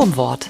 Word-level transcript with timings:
Domwort. 0.00 0.48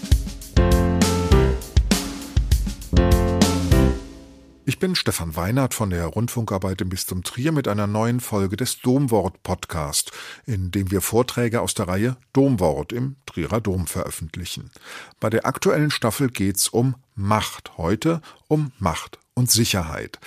Ich 4.64 4.78
bin 4.78 4.94
Stefan 4.94 5.34
Weinert 5.34 5.74
von 5.74 5.90
der 5.90 6.06
Rundfunkarbeit 6.06 6.80
im 6.82 6.88
Bistum 6.88 7.24
Trier 7.24 7.50
mit 7.50 7.66
einer 7.66 7.88
neuen 7.88 8.20
Folge 8.20 8.56
des 8.56 8.80
Domwort 8.80 9.42
Podcast, 9.42 10.12
in 10.46 10.70
dem 10.70 10.92
wir 10.92 11.00
Vorträge 11.00 11.62
aus 11.62 11.74
der 11.74 11.88
Reihe 11.88 12.16
Domwort 12.32 12.92
im 12.92 13.16
Trierer 13.26 13.60
Dom 13.60 13.88
veröffentlichen. 13.88 14.70
Bei 15.18 15.30
der 15.30 15.44
aktuellen 15.44 15.90
Staffel 15.90 16.28
geht's 16.28 16.68
um 16.68 16.94
Macht, 17.16 17.76
heute 17.76 18.20
um 18.46 18.70
Macht 18.78 19.18
und 19.40 19.50
Sicherheit. 19.50 20.20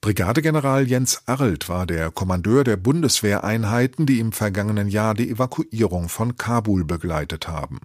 Brigadegeneral 0.00 0.86
Jens 0.86 1.22
Arlt 1.26 1.68
war 1.68 1.86
der 1.86 2.12
Kommandeur 2.12 2.62
der 2.62 2.76
Bundeswehreinheiten, 2.76 4.06
die 4.06 4.20
im 4.20 4.30
vergangenen 4.30 4.88
Jahr 4.88 5.14
die 5.14 5.30
Evakuierung 5.30 6.08
von 6.08 6.36
Kabul 6.36 6.84
begleitet 6.84 7.48
haben. 7.48 7.80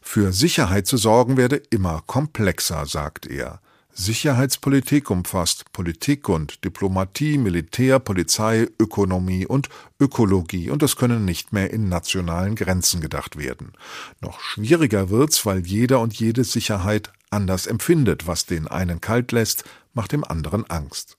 Für 0.00 0.32
Sicherheit 0.32 0.86
zu 0.86 0.96
sorgen 0.98 1.36
werde 1.36 1.56
immer 1.56 2.02
komplexer, 2.06 2.86
sagt 2.86 3.26
er. 3.26 3.60
Sicherheitspolitik 3.98 5.10
umfasst 5.10 5.72
Politik 5.72 6.28
und 6.28 6.62
Diplomatie, 6.64 7.38
Militär, 7.38 7.98
Polizei, 7.98 8.68
Ökonomie 8.78 9.46
und 9.46 9.70
Ökologie 9.98 10.68
und 10.68 10.82
es 10.82 10.96
können 10.96 11.24
nicht 11.24 11.54
mehr 11.54 11.72
in 11.72 11.88
nationalen 11.88 12.56
Grenzen 12.56 13.00
gedacht 13.00 13.38
werden. 13.38 13.72
Noch 14.20 14.38
schwieriger 14.40 15.08
wird's, 15.08 15.46
weil 15.46 15.66
jeder 15.66 16.00
und 16.00 16.12
jede 16.12 16.44
Sicherheit 16.44 17.10
anders 17.30 17.66
empfindet, 17.66 18.26
was 18.26 18.44
den 18.44 18.68
einen 18.68 19.00
kalt 19.00 19.32
lässt, 19.32 19.64
macht 19.96 20.12
dem 20.12 20.22
anderen 20.22 20.68
Angst. 20.70 21.16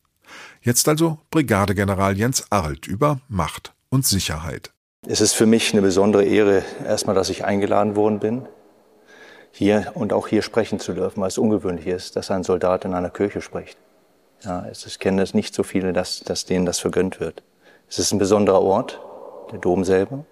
Jetzt 0.62 0.88
also 0.88 1.18
Brigadegeneral 1.32 2.18
Jens 2.18 2.46
Arlt 2.52 2.88
über 2.88 3.20
Macht 3.28 3.74
und 3.90 4.06
Sicherheit. 4.06 4.72
Es 5.06 5.20
ist 5.20 5.34
für 5.34 5.46
mich 5.46 5.74
eine 5.74 5.82
besondere 5.82 6.24
Ehre, 6.24 6.64
erstmal, 6.86 7.16
dass 7.16 7.30
ich 7.30 7.44
eingeladen 7.44 7.96
worden 7.96 8.20
bin 8.20 8.48
hier 9.52 9.92
und 9.96 10.14
auch 10.14 10.28
hier 10.28 10.44
sprechen 10.44 10.80
zu 10.80 10.94
dürfen, 10.94 11.22
weil 11.22 11.30
es 11.30 11.38
ungewöhnlich 11.38 11.88
ist, 11.88 12.16
dass 12.16 12.30
ein 12.30 12.44
Soldat 12.44 12.86
in 12.86 12.94
einer 12.94 13.10
Kirche 13.10 13.42
spricht. 13.42 13.78
Ja, 14.44 14.68
es 14.70 15.00
kennen 15.00 15.18
es 15.18 15.34
nicht 15.34 15.56
so 15.56 15.64
viele, 15.64 15.94
dass, 15.94 16.20
dass 16.20 16.46
denen 16.46 16.68
das 16.68 16.78
vergönnt 16.78 17.20
wird. 17.20 17.42
Es 17.90 17.98
ist 17.98 18.12
ein 18.12 18.20
besonderer 18.20 18.62
Ort, 18.62 19.02
der 19.52 19.58
Dom 19.58 19.84
selber, 19.84 20.26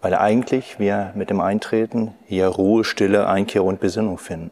weil 0.00 0.14
eigentlich 0.14 0.78
wir 0.78 1.12
mit 1.14 1.28
dem 1.28 1.40
Eintreten 1.40 2.14
hier 2.24 2.46
Ruhe, 2.46 2.84
Stille, 2.84 3.26
Einkehr 3.26 3.64
und 3.64 3.80
Besinnung 3.80 4.16
finden. 4.16 4.50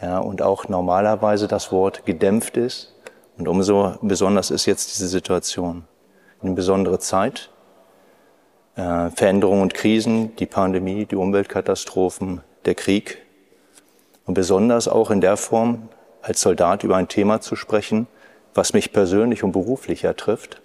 Ja, 0.00 0.18
und 0.18 0.42
auch 0.42 0.68
normalerweise 0.68 1.48
das 1.48 1.72
Wort 1.72 2.06
gedämpft 2.06 2.56
ist. 2.56 2.94
Und 3.36 3.48
umso 3.48 3.94
besonders 4.00 4.50
ist 4.50 4.66
jetzt 4.66 4.94
diese 4.94 5.08
Situation. 5.08 5.84
Eine 6.40 6.52
besondere 6.52 7.00
Zeit, 7.00 7.50
äh, 8.76 9.10
Veränderungen 9.10 9.62
und 9.62 9.74
Krisen, 9.74 10.36
die 10.36 10.46
Pandemie, 10.46 11.04
die 11.04 11.16
Umweltkatastrophen, 11.16 12.42
der 12.64 12.76
Krieg 12.76 13.18
und 14.24 14.34
besonders 14.34 14.86
auch 14.86 15.10
in 15.10 15.20
der 15.20 15.36
Form, 15.36 15.88
als 16.22 16.40
Soldat 16.40 16.84
über 16.84 16.96
ein 16.96 17.08
Thema 17.08 17.40
zu 17.40 17.56
sprechen, 17.56 18.06
was 18.54 18.72
mich 18.74 18.92
persönlich 18.92 19.42
und 19.42 19.52
beruflich 19.52 20.02
ja 20.02 20.12
trifft. 20.12 20.60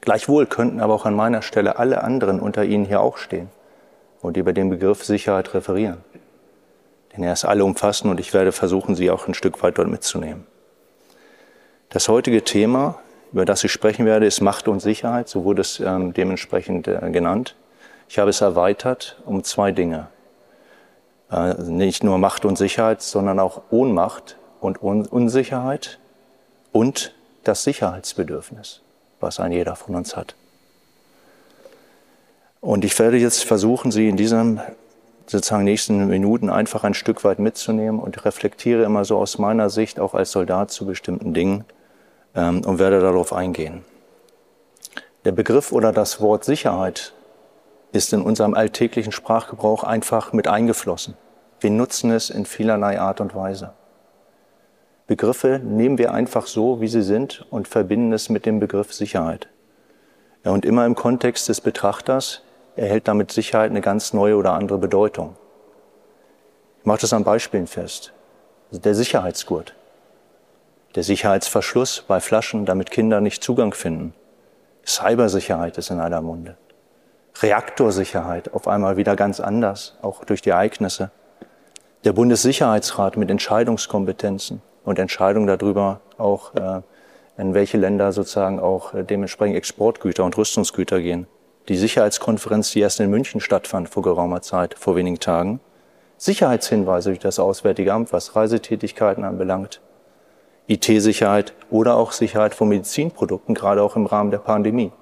Gleichwohl 0.00 0.46
könnten 0.46 0.80
aber 0.80 0.94
auch 0.94 1.06
an 1.06 1.14
meiner 1.14 1.40
Stelle 1.40 1.78
alle 1.78 2.02
anderen 2.02 2.40
unter 2.40 2.64
Ihnen 2.64 2.84
hier 2.84 3.00
auch 3.00 3.16
stehen 3.16 3.48
und 4.20 4.36
über 4.36 4.52
den 4.52 4.68
Begriff 4.68 5.02
Sicherheit 5.04 5.54
referieren. 5.54 5.98
Denn 7.16 7.24
er 7.24 7.32
ist 7.32 7.44
alle 7.44 7.64
umfassend 7.64 8.10
und 8.10 8.20
ich 8.20 8.34
werde 8.34 8.52
versuchen, 8.52 8.94
Sie 8.94 9.10
auch 9.10 9.28
ein 9.28 9.34
Stück 9.34 9.62
weit 9.62 9.78
dort 9.78 9.88
mitzunehmen. 9.88 10.46
Das 11.90 12.08
heutige 12.08 12.42
Thema, 12.42 12.98
über 13.32 13.44
das 13.44 13.62
ich 13.62 13.72
sprechen 13.72 14.04
werde, 14.04 14.26
ist 14.26 14.40
Macht 14.40 14.66
und 14.68 14.80
Sicherheit, 14.80 15.28
so 15.28 15.44
wurde 15.44 15.60
es 15.60 15.80
ähm, 15.80 16.12
dementsprechend 16.12 16.88
äh, 16.88 17.10
genannt. 17.10 17.54
Ich 18.08 18.18
habe 18.18 18.30
es 18.30 18.40
erweitert 18.40 19.20
um 19.24 19.44
zwei 19.44 19.70
Dinge. 19.70 20.08
Äh, 21.30 21.54
nicht 21.62 22.02
nur 22.02 22.18
Macht 22.18 22.44
und 22.44 22.56
Sicherheit, 22.56 23.02
sondern 23.02 23.38
auch 23.38 23.62
Ohnmacht 23.70 24.36
und 24.60 24.78
Unsicherheit 24.78 25.98
und 26.72 27.14
das 27.44 27.64
Sicherheitsbedürfnis, 27.64 28.80
was 29.20 29.38
ein 29.38 29.52
jeder 29.52 29.76
von 29.76 29.94
uns 29.94 30.16
hat. 30.16 30.34
Und 32.60 32.84
ich 32.84 32.98
werde 32.98 33.18
jetzt 33.18 33.44
versuchen, 33.44 33.92
Sie 33.92 34.08
in 34.08 34.16
diesen 34.16 34.60
sozusagen 35.26 35.64
nächsten 35.64 36.06
Minuten 36.06 36.50
einfach 36.50 36.84
ein 36.84 36.94
Stück 36.94 37.24
weit 37.24 37.38
mitzunehmen 37.38 38.00
und 38.00 38.24
reflektiere 38.24 38.84
immer 38.84 39.04
so 39.04 39.18
aus 39.18 39.38
meiner 39.38 39.70
Sicht 39.70 39.98
auch 39.98 40.14
als 40.14 40.32
Soldat 40.32 40.70
zu 40.70 40.86
bestimmten 40.86 41.34
Dingen 41.34 41.64
ähm, 42.34 42.62
und 42.64 42.78
werde 42.78 43.00
darauf 43.00 43.32
eingehen. 43.32 43.84
Der 45.24 45.32
Begriff 45.32 45.72
oder 45.72 45.92
das 45.92 46.20
Wort 46.20 46.44
Sicherheit 46.44 47.14
ist 47.92 48.12
in 48.12 48.20
unserem 48.20 48.54
alltäglichen 48.54 49.12
Sprachgebrauch 49.12 49.84
einfach 49.84 50.32
mit 50.32 50.48
eingeflossen. 50.48 51.14
Wir 51.60 51.70
nutzen 51.70 52.10
es 52.10 52.28
in 52.28 52.44
vielerlei 52.44 53.00
Art 53.00 53.20
und 53.20 53.34
Weise. 53.34 53.72
Begriffe 55.06 55.60
nehmen 55.62 55.98
wir 55.98 56.12
einfach 56.12 56.46
so, 56.46 56.80
wie 56.80 56.88
sie 56.88 57.02
sind 57.02 57.46
und 57.50 57.68
verbinden 57.68 58.12
es 58.12 58.28
mit 58.28 58.46
dem 58.46 58.58
Begriff 58.58 58.92
Sicherheit. 58.92 59.48
Ja, 60.44 60.50
und 60.50 60.64
immer 60.64 60.84
im 60.84 60.94
Kontext 60.94 61.48
des 61.48 61.60
Betrachters 61.60 62.42
erhält 62.76 63.08
damit 63.08 63.32
Sicherheit 63.32 63.70
eine 63.70 63.80
ganz 63.80 64.12
neue 64.12 64.36
oder 64.36 64.52
andere 64.52 64.78
Bedeutung. 64.78 65.36
Ich 66.80 66.86
mache 66.86 67.00
das 67.00 67.12
an 67.12 67.24
Beispielen 67.24 67.66
fest. 67.66 68.12
Der 68.70 68.94
Sicherheitsgurt, 68.94 69.74
der 70.94 71.02
Sicherheitsverschluss 71.02 72.04
bei 72.06 72.20
Flaschen, 72.20 72.66
damit 72.66 72.90
Kinder 72.90 73.20
nicht 73.20 73.42
Zugang 73.42 73.72
finden. 73.74 74.14
Cybersicherheit 74.86 75.78
ist 75.78 75.90
in 75.90 76.00
aller 76.00 76.20
Munde. 76.20 76.56
Reaktorsicherheit 77.40 78.52
auf 78.52 78.68
einmal 78.68 78.96
wieder 78.96 79.16
ganz 79.16 79.40
anders, 79.40 79.96
auch 80.02 80.24
durch 80.24 80.42
die 80.42 80.50
Ereignisse 80.50 81.10
der 82.04 82.12
Bundessicherheitsrat 82.12 83.16
mit 83.16 83.30
Entscheidungskompetenzen 83.30 84.60
und 84.84 84.98
Entscheidungen 84.98 85.46
darüber 85.46 86.00
auch, 86.18 86.54
äh, 86.54 86.82
in 87.38 87.54
welche 87.54 87.78
Länder 87.78 88.12
sozusagen 88.12 88.60
auch 88.60 88.94
äh, 88.94 89.04
dementsprechend 89.04 89.56
Exportgüter 89.56 90.24
und 90.24 90.36
Rüstungsgüter 90.36 91.00
gehen. 91.00 91.26
Die 91.68 91.76
Sicherheitskonferenz, 91.76 92.72
die 92.72 92.80
erst 92.80 93.00
in 93.00 93.08
München 93.08 93.40
stattfand 93.40 93.88
vor 93.88 94.02
geraumer 94.02 94.42
Zeit, 94.42 94.74
vor 94.78 94.96
wenigen 94.96 95.18
Tagen. 95.18 95.60
Sicherheitshinweise 96.18 97.10
durch 97.10 97.20
das 97.20 97.38
Auswärtige 97.38 97.92
Amt, 97.92 98.12
was 98.12 98.36
Reisetätigkeiten 98.36 99.24
anbelangt. 99.24 99.80
IT-Sicherheit 100.66 101.54
oder 101.70 101.96
auch 101.96 102.12
Sicherheit 102.12 102.54
von 102.54 102.68
Medizinprodukten, 102.68 103.54
gerade 103.54 103.82
auch 103.82 103.96
im 103.96 104.06
Rahmen 104.06 104.30
der 104.30 104.38
Pandemie. 104.38 104.92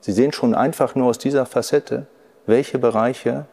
Sie 0.00 0.12
sehen 0.12 0.32
schon 0.32 0.54
einfach 0.54 0.94
nur 0.94 1.08
aus 1.08 1.18
dieser 1.18 1.46
Facette, 1.46 2.06
welche 2.46 2.78
Bereiche 2.78 3.46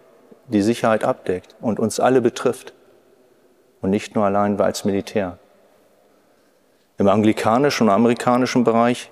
die 0.47 0.61
Sicherheit 0.61 1.03
abdeckt 1.03 1.55
und 1.61 1.79
uns 1.79 1.99
alle 1.99 2.21
betrifft 2.21 2.73
und 3.81 3.89
nicht 3.89 4.15
nur 4.15 4.25
allein 4.25 4.59
als 4.59 4.85
Militär. 4.85 5.39
Im 6.97 7.07
anglikanischen 7.07 7.87
und 7.87 7.93
amerikanischen 7.93 8.63
Bereich 8.63 9.11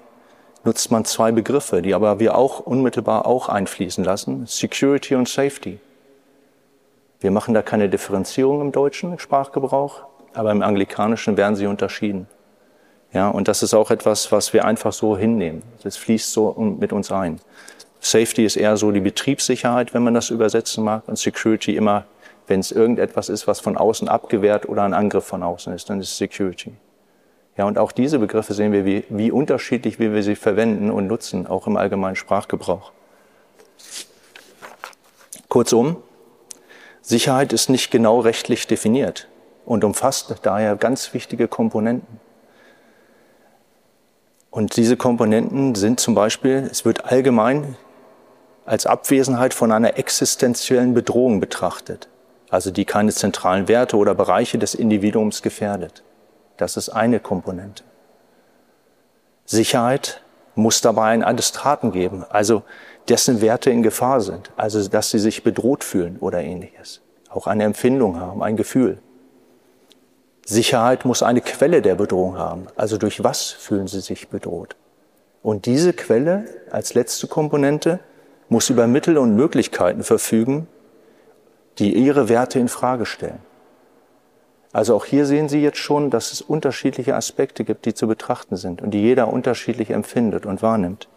nutzt 0.65 0.91
man 0.91 1.05
zwei 1.05 1.31
Begriffe, 1.31 1.81
die 1.81 1.93
aber 1.93 2.19
wir 2.19 2.35
auch 2.35 2.59
unmittelbar 2.59 3.25
auch 3.25 3.49
einfließen 3.49 4.03
lassen, 4.03 4.45
Security 4.47 5.15
und 5.15 5.29
Safety. 5.29 5.79
Wir 7.21 7.31
machen 7.31 7.53
da 7.53 7.61
keine 7.61 7.87
Differenzierung 7.87 8.61
im 8.61 8.71
deutschen 8.71 9.17
Sprachgebrauch, 9.19 10.03
aber 10.33 10.51
im 10.51 10.61
anglikanischen 10.61 11.37
werden 11.37 11.55
sie 11.55 11.67
unterschieden. 11.67 12.27
Ja, 13.13 13.29
und 13.29 13.47
das 13.47 13.63
ist 13.63 13.73
auch 13.73 13.91
etwas, 13.91 14.31
was 14.31 14.51
wir 14.51 14.65
einfach 14.65 14.91
so 14.91 15.15
hinnehmen. 15.15 15.63
Das 15.83 15.95
fließt 15.95 16.33
so 16.33 16.51
mit 16.53 16.91
uns 16.91 17.11
ein. 17.11 17.39
Safety 18.01 18.43
ist 18.43 18.57
eher 18.57 18.75
so 18.75 18.91
die 18.91 18.99
Betriebssicherheit, 18.99 19.93
wenn 19.93 20.03
man 20.03 20.13
das 20.13 20.29
übersetzen 20.29 20.83
mag, 20.83 21.07
und 21.07 21.17
Security 21.17 21.75
immer, 21.75 22.05
wenn 22.47 22.59
es 22.59 22.71
irgendetwas 22.71 23.29
ist, 23.29 23.47
was 23.47 23.59
von 23.59 23.77
außen 23.77 24.09
abgewehrt 24.09 24.67
oder 24.67 24.83
ein 24.83 24.93
Angriff 24.93 25.25
von 25.25 25.41
außen 25.43 25.73
ist, 25.73 25.89
dann 25.89 25.99
ist 25.99 26.17
Security. 26.17 26.73
Ja, 27.57 27.65
und 27.65 27.77
auch 27.77 27.91
diese 27.91 28.19
Begriffe 28.19 28.53
sehen 28.53 28.71
wir, 28.73 28.85
wie, 28.85 29.05
wie 29.09 29.31
unterschiedlich, 29.31 29.99
wie 29.99 30.11
wir 30.11 30.23
sie 30.23 30.35
verwenden 30.35 30.91
und 30.91 31.07
nutzen, 31.07 31.47
auch 31.47 31.67
im 31.67 31.77
allgemeinen 31.77 32.15
Sprachgebrauch. 32.15 32.91
Kurzum, 35.47 35.97
Sicherheit 37.01 37.53
ist 37.53 37.69
nicht 37.69 37.91
genau 37.91 38.19
rechtlich 38.19 38.67
definiert 38.67 39.29
und 39.65 39.83
umfasst 39.83 40.35
daher 40.41 40.75
ganz 40.75 41.13
wichtige 41.13 41.47
Komponenten. 41.47 42.19
Und 44.51 44.75
diese 44.75 44.97
Komponenten 44.97 45.75
sind 45.75 45.99
zum 45.99 46.15
Beispiel, 46.15 46.67
es 46.69 46.83
wird 46.83 47.05
allgemein 47.05 47.77
als 48.65 48.85
Abwesenheit 48.85 49.53
von 49.53 49.71
einer 49.71 49.97
existenziellen 49.97 50.93
Bedrohung 50.93 51.39
betrachtet, 51.39 52.09
also 52.49 52.71
die 52.71 52.85
keine 52.85 53.11
zentralen 53.11 53.67
Werte 53.67 53.95
oder 53.97 54.15
Bereiche 54.15 54.57
des 54.57 54.73
Individuums 54.73 55.41
gefährdet. 55.41 56.03
Das 56.57 56.77
ist 56.77 56.89
eine 56.89 57.19
Komponente. 57.19 57.83
Sicherheit 59.45 60.21
muss 60.55 60.81
dabei 60.81 61.09
einen 61.09 61.23
Adressaten 61.23 61.91
geben, 61.91 62.23
also 62.29 62.63
dessen 63.09 63.41
Werte 63.41 63.69
in 63.69 63.83
Gefahr 63.83 64.21
sind, 64.21 64.51
also 64.55 64.87
dass 64.87 65.11
sie 65.11 65.19
sich 65.19 65.43
bedroht 65.43 65.83
fühlen 65.83 66.17
oder 66.19 66.41
ähnliches. 66.41 67.01
Auch 67.29 67.47
eine 67.47 67.65
Empfindung 67.65 68.19
haben, 68.19 68.41
ein 68.41 68.55
Gefühl. 68.55 68.99
Sicherheit 70.45 71.05
muss 71.05 71.23
eine 71.23 71.41
Quelle 71.41 71.81
der 71.81 71.95
Bedrohung 71.95 72.37
haben, 72.37 72.67
also 72.75 72.97
durch 72.97 73.23
was 73.23 73.51
fühlen 73.51 73.87
sie 73.87 73.99
sich 73.99 74.29
bedroht. 74.29 74.75
Und 75.43 75.65
diese 75.65 75.93
Quelle 75.93 76.45
als 76.71 76.93
letzte 76.93 77.27
Komponente 77.27 77.99
muss 78.49 78.69
über 78.69 78.87
Mittel 78.87 79.17
und 79.17 79.35
Möglichkeiten 79.35 80.03
verfügen, 80.03 80.67
die 81.77 81.95
ihre 81.95 82.29
Werte 82.29 82.59
in 82.59 82.67
Frage 82.67 83.05
stellen. 83.05 83.39
Also 84.75 84.93
auch 84.93 85.05
hier 85.05 85.25
sehen 85.25 85.47
Sie 85.47 85.61
jetzt 85.61 85.77
schon, 85.77 86.09
dass 86.09 86.33
es 86.33 86.41
unterschiedliche 86.41 87.15
Aspekte 87.15 87.63
gibt, 87.63 87.85
die 87.85 87.93
zu 87.93 88.09
betrachten 88.09 88.57
sind 88.57 88.81
und 88.81 88.91
die 88.91 89.01
jeder 89.01 89.31
unterschiedlich 89.31 89.89
empfindet 89.89 90.45
und 90.45 90.61
wahrnimmt. 90.61 91.07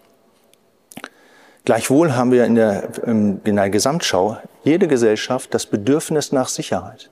Gleichwohl 1.65 2.15
haben 2.15 2.31
wir 2.31 2.45
in 2.45 2.55
der, 2.55 2.89
in 3.05 3.43
der 3.45 3.69
Gesamtschau 3.69 4.37
jede 4.63 4.87
Gesellschaft 4.87 5.53
das 5.55 5.67
Bedürfnis 5.67 6.31
nach 6.31 6.49
Sicherheit. 6.49 7.11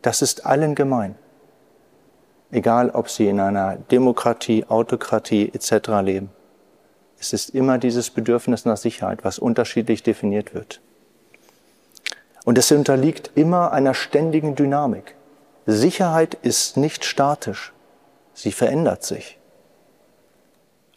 Das 0.00 0.22
ist 0.22 0.46
allen 0.46 0.76
gemein. 0.76 1.16
Egal, 2.52 2.90
ob 2.90 3.10
sie 3.10 3.26
in 3.26 3.40
einer 3.40 3.78
Demokratie, 3.90 4.64
Autokratie 4.68 5.50
etc. 5.52 5.88
leben. 6.04 6.30
Es 7.18 7.32
ist 7.32 7.50
immer 7.50 7.78
dieses 7.78 8.10
Bedürfnis 8.10 8.64
nach 8.64 8.76
Sicherheit, 8.76 9.24
was 9.24 9.40
unterschiedlich 9.40 10.04
definiert 10.04 10.54
wird. 10.54 10.80
Und 12.44 12.58
es 12.58 12.70
unterliegt 12.70 13.32
immer 13.34 13.72
einer 13.72 13.94
ständigen 13.94 14.54
Dynamik. 14.54 15.16
Sicherheit 15.70 16.32
ist 16.40 16.78
nicht 16.78 17.04
statisch. 17.04 17.74
Sie 18.32 18.52
verändert 18.52 19.04
sich. 19.04 19.38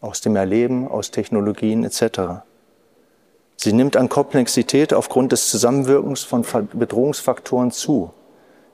Aus 0.00 0.22
dem 0.22 0.34
Erleben, 0.34 0.88
aus 0.88 1.10
Technologien 1.10 1.84
etc. 1.84 2.40
Sie 3.56 3.74
nimmt 3.74 3.98
an 3.98 4.08
Komplexität 4.08 4.94
aufgrund 4.94 5.32
des 5.32 5.50
Zusammenwirkens 5.50 6.22
von 6.22 6.46
Bedrohungsfaktoren 6.72 7.70
zu. 7.70 8.14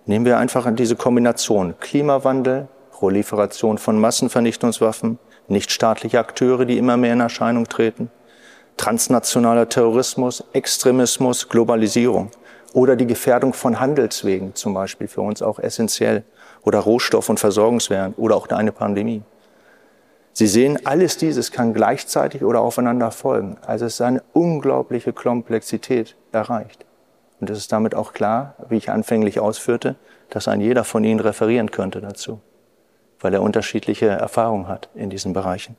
Nehmen 0.06 0.24
wir 0.24 0.38
einfach 0.38 0.66
an 0.66 0.76
diese 0.76 0.94
Kombination 0.94 1.74
Klimawandel, 1.80 2.68
Proliferation 2.92 3.76
von 3.76 4.00
Massenvernichtungswaffen, 4.00 5.18
nichtstaatliche 5.48 6.20
Akteure, 6.20 6.64
die 6.64 6.78
immer 6.78 6.96
mehr 6.96 7.14
in 7.14 7.20
Erscheinung 7.20 7.66
treten, 7.66 8.08
transnationaler 8.76 9.68
Terrorismus, 9.68 10.44
Extremismus, 10.52 11.48
Globalisierung 11.48 12.30
oder 12.72 12.96
die 12.96 13.06
Gefährdung 13.06 13.52
von 13.52 13.80
Handelswegen 13.80 14.54
zum 14.54 14.74
Beispiel 14.74 15.08
für 15.08 15.20
uns 15.20 15.42
auch 15.42 15.58
essentiell 15.58 16.24
oder 16.62 16.80
Rohstoff- 16.80 17.28
und 17.28 17.40
Versorgungswähren 17.40 18.14
oder 18.16 18.36
auch 18.36 18.48
eine 18.48 18.72
Pandemie. 18.72 19.22
Sie 20.32 20.46
sehen, 20.46 20.78
alles 20.84 21.16
dieses 21.16 21.50
kann 21.50 21.74
gleichzeitig 21.74 22.44
oder 22.44 22.60
aufeinander 22.60 23.10
folgen. 23.10 23.56
Also 23.66 23.86
es 23.86 23.94
ist 23.94 24.00
eine 24.02 24.22
unglaubliche 24.32 25.12
Komplexität 25.12 26.14
erreicht. 26.30 26.84
Und 27.40 27.50
es 27.50 27.58
ist 27.58 27.72
damit 27.72 27.94
auch 27.94 28.12
klar, 28.12 28.54
wie 28.68 28.76
ich 28.76 28.90
anfänglich 28.90 29.40
ausführte, 29.40 29.96
dass 30.30 30.48
ein 30.48 30.60
jeder 30.60 30.84
von 30.84 31.02
Ihnen 31.04 31.20
referieren 31.20 31.70
könnte 31.70 32.00
dazu 32.00 32.40
weil 33.20 33.34
er 33.34 33.42
unterschiedliche 33.42 34.06
Erfahrungen 34.06 34.68
hat 34.68 34.88
in 34.94 35.10
diesen 35.10 35.32
Bereichen. 35.32 35.76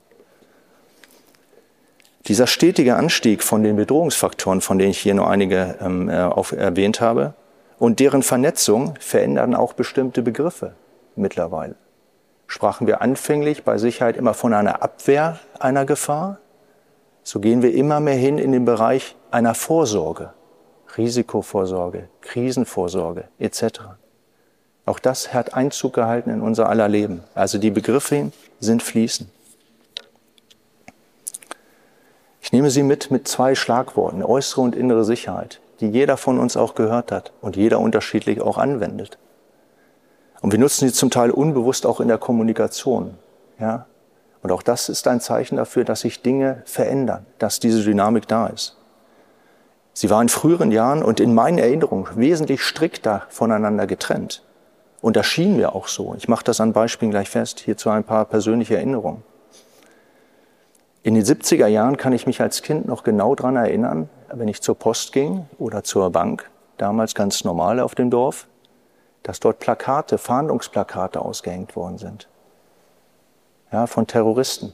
Dieser 2.27 2.47
stetige 2.47 2.95
Anstieg 2.95 3.43
von 3.43 3.63
den 3.63 3.75
Bedrohungsfaktoren, 3.75 4.61
von 4.61 4.77
denen 4.77 4.91
ich 4.91 4.99
hier 4.99 5.13
nur 5.13 5.29
einige 5.29 5.75
ähm, 5.81 6.09
äh, 6.09 6.21
auf, 6.21 6.51
erwähnt 6.51 7.01
habe, 7.01 7.33
und 7.77 7.99
deren 7.99 8.23
Vernetzung 8.23 8.95
verändern 8.99 9.55
auch 9.55 9.73
bestimmte 9.73 10.21
Begriffe 10.21 10.73
mittlerweile. 11.15 11.75
Sprachen 12.45 12.87
wir 12.87 13.01
anfänglich 13.01 13.63
bei 13.63 13.77
Sicherheit 13.77 14.17
immer 14.17 14.33
von 14.33 14.53
einer 14.53 14.83
Abwehr 14.83 15.39
einer 15.59 15.85
Gefahr, 15.85 16.39
so 17.23 17.39
gehen 17.39 17.61
wir 17.61 17.73
immer 17.73 17.99
mehr 17.99 18.15
hin 18.15 18.37
in 18.37 18.51
den 18.51 18.65
Bereich 18.65 19.15
einer 19.31 19.53
Vorsorge, 19.53 20.33
Risikovorsorge, 20.97 22.09
Krisenvorsorge 22.21 23.25
etc. 23.37 23.81
Auch 24.85 24.99
das 24.99 25.33
hat 25.33 25.53
Einzug 25.53 25.93
gehalten 25.93 26.31
in 26.31 26.41
unser 26.41 26.67
aller 26.67 26.87
Leben. 26.87 27.23
Also 27.35 27.59
die 27.59 27.69
Begriffe 27.69 28.31
sind 28.59 28.81
fließend. 28.81 29.29
Ich 32.49 32.53
nehme 32.53 32.71
sie 32.71 32.81
mit 32.81 33.11
mit 33.11 33.27
zwei 33.27 33.53
Schlagworten, 33.53 34.23
äußere 34.23 34.61
und 34.61 34.75
innere 34.75 35.05
Sicherheit, 35.05 35.61
die 35.81 35.87
jeder 35.87 36.17
von 36.17 36.39
uns 36.39 36.57
auch 36.57 36.73
gehört 36.73 37.11
hat 37.11 37.31
und 37.41 37.55
jeder 37.55 37.79
unterschiedlich 37.79 38.41
auch 38.41 38.57
anwendet. 38.57 39.19
Und 40.41 40.51
wir 40.51 40.57
nutzen 40.57 40.87
sie 40.87 40.93
zum 40.95 41.11
Teil 41.11 41.29
unbewusst 41.29 41.85
auch 41.85 41.99
in 41.99 42.07
der 42.07 42.17
Kommunikation. 42.17 43.13
Ja? 43.59 43.85
Und 44.41 44.51
auch 44.51 44.63
das 44.63 44.89
ist 44.89 45.07
ein 45.07 45.21
Zeichen 45.21 45.57
dafür, 45.57 45.83
dass 45.83 45.99
sich 45.99 46.23
Dinge 46.23 46.63
verändern, 46.65 47.27
dass 47.37 47.59
diese 47.59 47.83
Dynamik 47.83 48.27
da 48.27 48.47
ist. 48.47 48.77
Sie 49.93 50.09
war 50.09 50.19
in 50.19 50.29
früheren 50.29 50.71
Jahren 50.71 51.03
und 51.03 51.19
in 51.19 51.35
meinen 51.35 51.59
Erinnerungen 51.59 52.07
wesentlich 52.15 52.63
strikter 52.63 53.27
voneinander 53.29 53.85
getrennt. 53.85 54.41
Und 55.01 55.17
das 55.17 55.27
schien 55.27 55.55
mir 55.55 55.75
auch 55.75 55.87
so. 55.87 56.15
Ich 56.17 56.27
mache 56.27 56.45
das 56.45 56.59
an 56.59 56.73
Beispielen 56.73 57.11
gleich 57.11 57.29
fest. 57.29 57.59
Hierzu 57.59 57.91
ein 57.91 58.03
paar 58.03 58.25
persönliche 58.25 58.75
Erinnerungen. 58.75 59.21
In 61.01 61.13
den 61.13 61.23
70er 61.23 61.67
Jahren 61.67 61.95
kann 61.95 62.11
ich 62.11 62.27
mich 62.27 62.41
als 62.41 62.61
Kind 62.61 62.85
noch 62.85 63.03
genau 63.03 63.33
daran 63.33 63.55
erinnern, 63.55 64.09
wenn 64.33 64.49
ich 64.49 64.61
zur 64.61 64.75
Post 64.75 65.13
ging 65.13 65.47
oder 65.57 65.83
zur 65.83 66.09
Bank, 66.09 66.49
damals 66.77 67.15
ganz 67.15 67.45
normal 67.45 67.79
auf 67.79 67.95
dem 67.95 68.09
Dorf, 68.09 68.47
dass 69.23 69.39
dort 69.39 69.59
Plakate, 69.59 70.17
Fahndungsplakate 70.17 71.21
ausgehängt 71.21 71.75
worden 71.75 71.97
sind. 71.97 72.27
Ja, 73.71 73.87
von 73.87 74.07
Terroristen. 74.07 74.73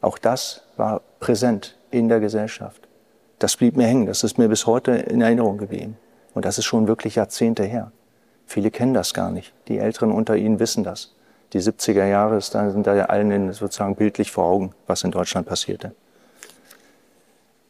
Auch 0.00 0.18
das 0.18 0.62
war 0.76 1.02
präsent 1.20 1.76
in 1.90 2.08
der 2.08 2.20
Gesellschaft. 2.20 2.88
Das 3.38 3.56
blieb 3.56 3.76
mir 3.76 3.86
hängen. 3.86 4.06
Das 4.06 4.24
ist 4.24 4.38
mir 4.38 4.48
bis 4.48 4.66
heute 4.66 4.92
in 4.92 5.20
Erinnerung 5.20 5.58
geblieben. 5.58 5.96
Und 6.34 6.44
das 6.44 6.58
ist 6.58 6.64
schon 6.64 6.88
wirklich 6.88 7.14
Jahrzehnte 7.14 7.62
her. 7.62 7.92
Viele 8.46 8.70
kennen 8.70 8.94
das 8.94 9.14
gar 9.14 9.30
nicht. 9.30 9.52
Die 9.68 9.78
Älteren 9.78 10.10
unter 10.10 10.36
Ihnen 10.36 10.58
wissen 10.58 10.82
das. 10.84 11.14
Die 11.54 11.60
70er 11.60 12.04
Jahre 12.04 12.40
sind 12.40 12.86
da 12.86 12.96
ja 12.96 13.04
allen 13.04 13.52
sozusagen 13.52 13.94
bildlich 13.94 14.32
vor 14.32 14.44
Augen, 14.44 14.74
was 14.88 15.04
in 15.04 15.12
Deutschland 15.12 15.46
passierte. 15.46 15.94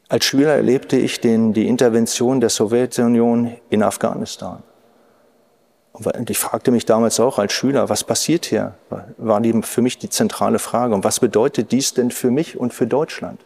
Als 0.09 0.25
Schüler 0.25 0.53
erlebte 0.53 0.97
ich 0.97 1.21
den, 1.21 1.53
die 1.53 1.67
Intervention 1.67 2.39
der 2.39 2.49
Sowjetunion 2.49 3.55
in 3.69 3.83
Afghanistan. 3.83 4.63
Und 5.93 6.29
ich 6.29 6.39
fragte 6.39 6.71
mich 6.71 6.85
damals 6.85 7.19
auch 7.19 7.37
als 7.37 7.53
Schüler, 7.53 7.87
was 7.87 8.03
passiert 8.03 8.45
hier? 8.45 8.73
War 9.17 9.39
die, 9.39 9.61
für 9.61 9.81
mich 9.81 9.99
die 9.99 10.09
zentrale 10.09 10.59
Frage. 10.59 10.95
Und 10.95 11.03
was 11.03 11.19
bedeutet 11.19 11.71
dies 11.71 11.93
denn 11.93 12.09
für 12.09 12.31
mich 12.31 12.57
und 12.59 12.73
für 12.73 12.87
Deutschland? 12.87 13.39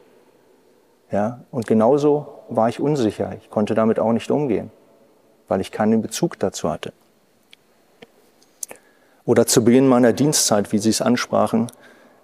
Ja, 1.12 1.42
und 1.52 1.68
genauso 1.68 2.28
war 2.48 2.70
ich 2.70 2.80
unsicher. 2.80 3.36
Ich 3.42 3.50
konnte 3.50 3.76
damit 3.76 4.00
auch 4.00 4.14
nicht 4.14 4.32
umgehen, 4.32 4.72
weil 5.50 5.60
ich 5.60 5.72
keinen 5.72 6.02
Bezug 6.02 6.40
dazu 6.40 6.70
hatte. 6.70 6.94
Oder 9.30 9.46
zu 9.46 9.64
Beginn 9.64 9.88
meiner 9.88 10.12
Dienstzeit, 10.12 10.72
wie 10.72 10.80
Sie 10.80 10.90
es 10.90 11.04
ansprachen, 11.04 11.68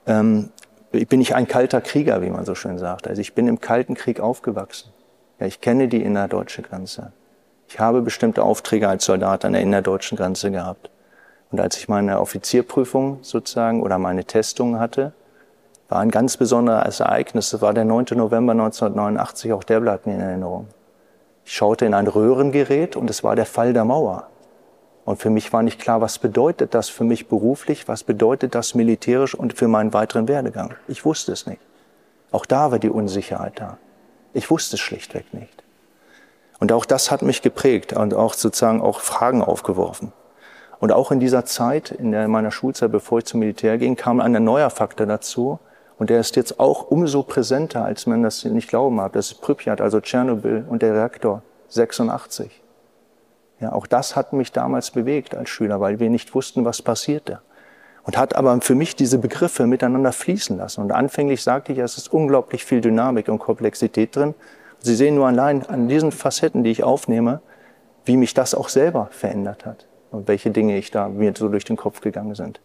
ähm, 0.07 0.49
bin 0.89 1.21
ich 1.21 1.35
ein 1.35 1.47
kalter 1.47 1.79
Krieger, 1.79 2.23
wie 2.23 2.31
man 2.31 2.45
so 2.45 2.55
schön 2.55 2.79
sagt. 2.79 3.07
Also 3.07 3.21
ich 3.21 3.35
bin 3.35 3.47
im 3.47 3.61
Kalten 3.61 3.93
Krieg 3.93 4.19
aufgewachsen. 4.19 4.89
Ja, 5.39 5.45
ich 5.45 5.61
kenne 5.61 5.87
die 5.87 6.01
innerdeutsche 6.01 6.63
Grenze. 6.63 7.11
Ich 7.67 7.79
habe 7.79 8.01
bestimmte 8.01 8.41
Aufträge 8.41 8.89
als 8.89 9.05
Soldat 9.05 9.45
an 9.45 9.53
der 9.53 9.61
innerdeutschen 9.61 10.17
Grenze 10.17 10.49
gehabt. 10.49 10.89
Und 11.51 11.61
als 11.61 11.77
ich 11.77 11.87
meine 11.87 12.19
Offizierprüfung 12.19 13.19
sozusagen 13.21 13.83
oder 13.83 13.99
meine 13.99 14.25
Testung 14.25 14.79
hatte, 14.79 15.13
war 15.89 15.99
ein 15.99 16.09
ganz 16.09 16.37
besonderes 16.37 17.01
Ereignis. 17.01 17.51
Das 17.51 17.61
war 17.61 17.75
der 17.75 17.85
9. 17.85 18.05
November 18.15 18.53
1989, 18.53 19.53
auch 19.53 19.63
der 19.63 19.79
bleibt 19.79 20.07
mir 20.07 20.15
in 20.15 20.21
Erinnerung. 20.21 20.69
Ich 21.45 21.53
schaute 21.53 21.85
in 21.85 21.93
ein 21.93 22.07
Röhrengerät 22.07 22.95
und 22.95 23.11
es 23.11 23.23
war 23.23 23.35
der 23.35 23.45
Fall 23.45 23.73
der 23.73 23.85
Mauer. 23.85 24.27
Und 25.05 25.17
für 25.21 25.29
mich 25.29 25.53
war 25.53 25.61
nicht 25.61 25.79
klar, 25.79 26.01
was 26.01 26.17
bedeutet 26.17 26.73
das 26.73 26.89
für 26.89 27.03
mich 27.03 27.27
beruflich, 27.27 27.87
was 27.87 28.03
bedeutet 28.03 28.55
das 28.55 28.73
militärisch 28.73 29.35
und 29.35 29.53
für 29.53 29.67
meinen 29.67 29.93
weiteren 29.93 30.27
Werdegang. 30.27 30.73
Ich 30.87 31.05
wusste 31.05 31.31
es 31.31 31.45
nicht. 31.45 31.61
Auch 32.31 32.45
da 32.45 32.71
war 32.71 32.79
die 32.79 32.89
Unsicherheit 32.89 33.59
da. 33.59 33.77
Ich 34.33 34.49
wusste 34.49 34.75
es 34.75 34.81
schlichtweg 34.81 35.31
nicht. 35.33 35.63
Und 36.59 36.71
auch 36.71 36.85
das 36.85 37.11
hat 37.11 37.21
mich 37.21 37.43
geprägt 37.43 37.93
und 37.93 38.15
auch 38.15 38.33
sozusagen 38.33 38.81
auch 38.81 38.99
Fragen 38.99 39.43
aufgeworfen. 39.43 40.11
Und 40.79 40.91
auch 40.91 41.11
in 41.11 41.19
dieser 41.19 41.45
Zeit, 41.45 41.91
in 41.91 42.11
meiner 42.29 42.51
Schulzeit, 42.51 42.91
bevor 42.91 43.19
ich 43.19 43.25
zum 43.25 43.41
Militär 43.41 43.77
ging, 43.77 43.95
kam 43.95 44.19
ein 44.19 44.43
neuer 44.43 44.69
Faktor 44.69 45.05
dazu. 45.05 45.59
Und 45.97 46.09
der 46.09 46.19
ist 46.19 46.35
jetzt 46.35 46.59
auch 46.59 46.89
umso 46.89 47.23
präsenter, 47.23 47.85
als 47.85 48.07
man 48.07 48.23
das 48.23 48.43
nicht 48.43 48.69
glauben 48.69 48.95
mag. 48.95 49.13
Das 49.13 49.31
ist 49.31 49.41
Pripyat, 49.41 49.79
also 49.79 50.01
Tschernobyl 50.01 50.65
und 50.67 50.81
der 50.81 50.93
Reaktor 50.93 51.43
86. 51.69 52.64
Ja, 53.59 53.71
auch 53.71 53.87
das 53.87 54.15
hat 54.15 54.33
mich 54.33 54.51
damals 54.51 54.91
bewegt 54.91 55.35
als 55.35 55.49
Schüler, 55.49 55.79
weil 55.79 55.99
wir 55.99 56.09
nicht 56.09 56.35
wussten, 56.35 56.65
was 56.65 56.81
passierte. 56.81 57.41
Und 58.03 58.17
hat 58.17 58.35
aber 58.35 58.59
für 58.61 58.75
mich 58.75 58.95
diese 58.95 59.17
Begriffe 59.17 59.65
miteinander 59.65 60.11
fließen 60.11 60.57
lassen. 60.57 60.81
Und 60.81 60.91
anfänglich 60.91 61.41
sagte 61.41 61.71
ich, 61.71 61.79
es 61.79 61.97
ist 61.97 62.13
unglaublich 62.13 62.63
viel 62.63 62.81
Dynamik 62.81 63.29
und 63.29 63.39
Komplexität 63.39 64.15
drin. 64.15 64.35
Sie 64.79 64.95
sehen 64.95 65.15
nur 65.15 65.27
allein 65.27 65.65
an 65.65 65.87
diesen 65.87 66.11
Facetten, 66.11 66.63
die 66.63 66.69
ich 66.69 66.83
aufnehme, 66.83 67.41
wie 68.03 68.17
mich 68.17 68.33
das 68.33 68.53
auch 68.53 68.69
selber 68.69 69.07
verändert 69.11 69.65
hat 69.65 69.87
und 70.11 70.27
welche 70.27 70.51
Dinge 70.51 70.77
ich 70.77 70.91
da 70.91 71.07
mir 71.09 71.33
so 71.35 71.49
durch 71.49 71.65
den 71.65 71.77
Kopf 71.77 72.01
gegangen 72.01 72.35
sind. 72.35 72.59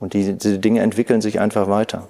Und 0.00 0.14
diese, 0.14 0.34
diese 0.34 0.58
Dinge 0.58 0.80
entwickeln 0.80 1.20
sich 1.20 1.38
einfach 1.38 1.68
weiter. 1.68 2.08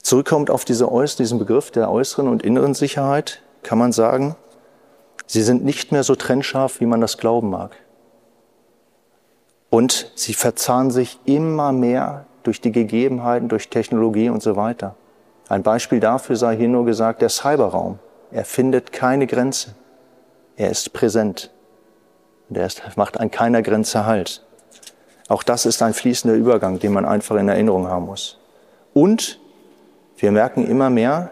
Zurückkommt 0.00 0.50
auf 0.50 0.64
diese, 0.64 0.88
diesen 1.18 1.38
Begriff 1.38 1.70
der 1.70 1.90
äußeren 1.90 2.28
und 2.28 2.42
inneren 2.42 2.74
Sicherheit, 2.74 3.42
kann 3.62 3.78
man 3.78 3.92
sagen, 3.92 4.36
Sie 5.26 5.42
sind 5.42 5.64
nicht 5.64 5.92
mehr 5.92 6.04
so 6.04 6.14
trennscharf, 6.14 6.80
wie 6.80 6.86
man 6.86 7.00
das 7.00 7.18
glauben 7.18 7.50
mag. 7.50 7.76
Und 9.70 10.12
sie 10.14 10.34
verzahnen 10.34 10.90
sich 10.90 11.18
immer 11.24 11.72
mehr 11.72 12.26
durch 12.42 12.60
die 12.60 12.72
Gegebenheiten, 12.72 13.48
durch 13.48 13.70
Technologie 13.70 14.28
und 14.28 14.42
so 14.42 14.54
weiter. 14.56 14.94
Ein 15.48 15.62
Beispiel 15.62 16.00
dafür 16.00 16.36
sei 16.36 16.56
hier 16.56 16.68
nur 16.68 16.84
gesagt, 16.84 17.22
der 17.22 17.28
Cyberraum. 17.28 17.98
Er 18.30 18.44
findet 18.44 18.92
keine 18.92 19.26
Grenze. 19.26 19.74
Er 20.56 20.70
ist 20.70 20.92
präsent. 20.92 21.50
Und 22.48 22.56
er 22.56 22.66
ist, 22.66 22.82
macht 22.96 23.18
an 23.18 23.30
keiner 23.30 23.62
Grenze 23.62 24.06
Halt. 24.06 24.44
Auch 25.28 25.42
das 25.42 25.66
ist 25.66 25.82
ein 25.82 25.94
fließender 25.94 26.36
Übergang, 26.36 26.78
den 26.78 26.92
man 26.92 27.04
einfach 27.04 27.36
in 27.36 27.48
Erinnerung 27.48 27.88
haben 27.88 28.06
muss. 28.06 28.38
Und 28.92 29.40
wir 30.18 30.30
merken 30.30 30.66
immer 30.66 30.90
mehr, 30.90 31.30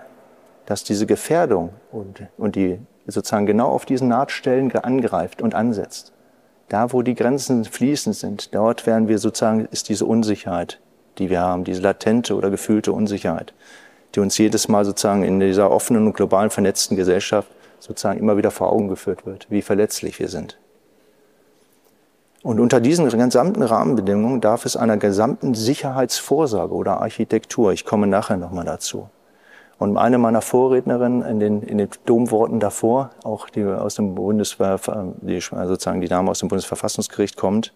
dass 0.67 0.83
diese 0.83 1.07
Gefährdung 1.07 1.71
und, 1.91 2.27
und 2.39 2.57
die 2.57 2.81
sozusagen 3.07 3.47
genau 3.47 3.69
auf 3.69 3.85
diesen 3.85 4.09
Nahtstellen 4.09 4.75
angreift 4.77 5.43
und 5.43 5.55
ansetzt. 5.55 6.13
Da, 6.69 6.93
wo 6.93 7.03
die 7.03 7.15
Grenzen 7.15 7.65
fließend 7.65 8.17
sind, 8.17 8.55
dort 8.55 8.87
werden 8.87 9.09
wir 9.09 9.19
sozusagen, 9.19 9.67
ist 9.71 9.89
diese 9.89 10.07
Unsicherheit, 10.07 10.81
die 11.19 11.29
wir 11.29 11.41
haben, 11.41 11.65
diese 11.65 11.83
latente 11.83 12.35
oder 12.35 12.51
gefühlte 12.51 12.93
Unsicherheit, 12.93 13.53
die 14.15 14.21
uns 14.21 14.39
jedes 14.39 14.69
Mal 14.69 14.85
sozusagen 14.85 15.23
in 15.23 15.41
dieser 15.41 15.71
offenen 15.71 16.07
und 16.07 16.15
global 16.15 16.51
vernetzten 16.51 16.97
Gesellschaft 16.97 17.49
sozusagen 17.79 18.19
immer 18.19 18.37
wieder 18.37 18.51
vor 18.51 18.73
Augen 18.73 18.89
geführt 18.89 19.27
wird, 19.27 19.49
wie 19.51 19.61
verletzlich 19.61 20.19
wir 20.19 20.29
sind. 20.29 20.59
Und 22.43 22.59
unter 22.59 22.81
diesen 22.81 23.09
gesamten 23.09 23.63
Rahmenbedingungen 23.63 24.41
darf 24.41 24.65
es 24.65 24.77
einer 24.77 24.97
gesamten 24.97 25.55
Sicherheitsvorsorge 25.55 26.75
oder 26.75 27.01
Architektur, 27.01 27.73
ich 27.73 27.85
komme 27.85 28.07
nachher 28.07 28.37
nochmal 28.37 28.65
dazu. 28.65 29.09
Und 29.83 29.97
eine 29.97 30.17
meiner 30.17 30.43
Vorrednerinnen 30.43 31.23
in 31.23 31.41
den, 31.41 31.62
in 31.62 31.79
den 31.79 31.89
Domworten 32.07 32.61
davor, 32.61 33.11
auch 33.25 33.51
die 33.51 33.65
aus 33.65 33.97
dem 33.97 34.15
Bundesver, 34.15 34.79
die, 35.23 35.41
sozusagen 35.41 36.01
die 36.01 36.07
Dame 36.07 36.31
aus 36.31 36.39
dem 36.39 36.49
Bundesverfassungsgericht 36.49 37.37
kommt, 37.37 37.75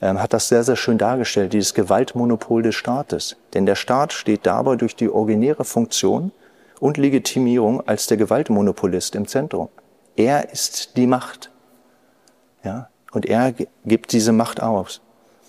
ähm, 0.00 0.20
hat 0.20 0.32
das 0.32 0.48
sehr, 0.48 0.64
sehr 0.64 0.74
schön 0.74 0.98
dargestellt, 0.98 1.52
dieses 1.52 1.72
Gewaltmonopol 1.72 2.62
des 2.64 2.74
Staates. 2.74 3.36
Denn 3.54 3.64
der 3.64 3.76
Staat 3.76 4.12
steht 4.12 4.44
dabei 4.44 4.74
durch 4.74 4.96
die 4.96 5.08
originäre 5.08 5.64
Funktion 5.64 6.32
und 6.80 6.96
Legitimierung 6.96 7.80
als 7.86 8.08
der 8.08 8.16
Gewaltmonopolist 8.16 9.14
im 9.14 9.28
Zentrum. 9.28 9.68
Er 10.16 10.50
ist 10.50 10.96
die 10.96 11.06
Macht. 11.06 11.52
Ja? 12.64 12.88
Und 13.12 13.24
er 13.24 13.54
gibt 13.84 14.10
diese 14.10 14.32
Macht 14.32 14.60
aus. 14.60 15.00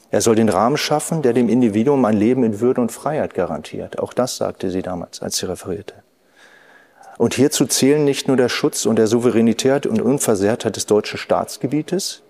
Er 0.09 0.21
soll 0.21 0.35
den 0.35 0.49
Rahmen 0.49 0.77
schaffen, 0.77 1.21
der 1.21 1.33
dem 1.33 1.49
Individuum 1.49 2.05
ein 2.05 2.15
Leben 2.15 2.43
in 2.43 2.59
Würde 2.61 2.79
und 2.81 2.91
Freiheit 2.91 3.33
garantiert. 3.33 3.99
Auch 3.99 4.13
das 4.13 4.37
sagte 4.37 4.69
sie 4.69 4.81
damals, 4.81 5.21
als 5.21 5.37
sie 5.37 5.47
referierte. 5.47 5.95
Und 7.17 7.33
hierzu 7.33 7.65
zählen 7.65 8.05
nicht 8.05 8.27
nur 8.27 8.37
der 8.37 8.49
Schutz 8.49 8.85
und 8.85 8.97
der 8.97 9.07
Souveränität 9.07 9.85
und 9.85 10.01
Unversehrtheit 10.01 10.75
des 10.75 10.85
deutschen 10.85 11.17
Staatsgebietes 11.17 12.21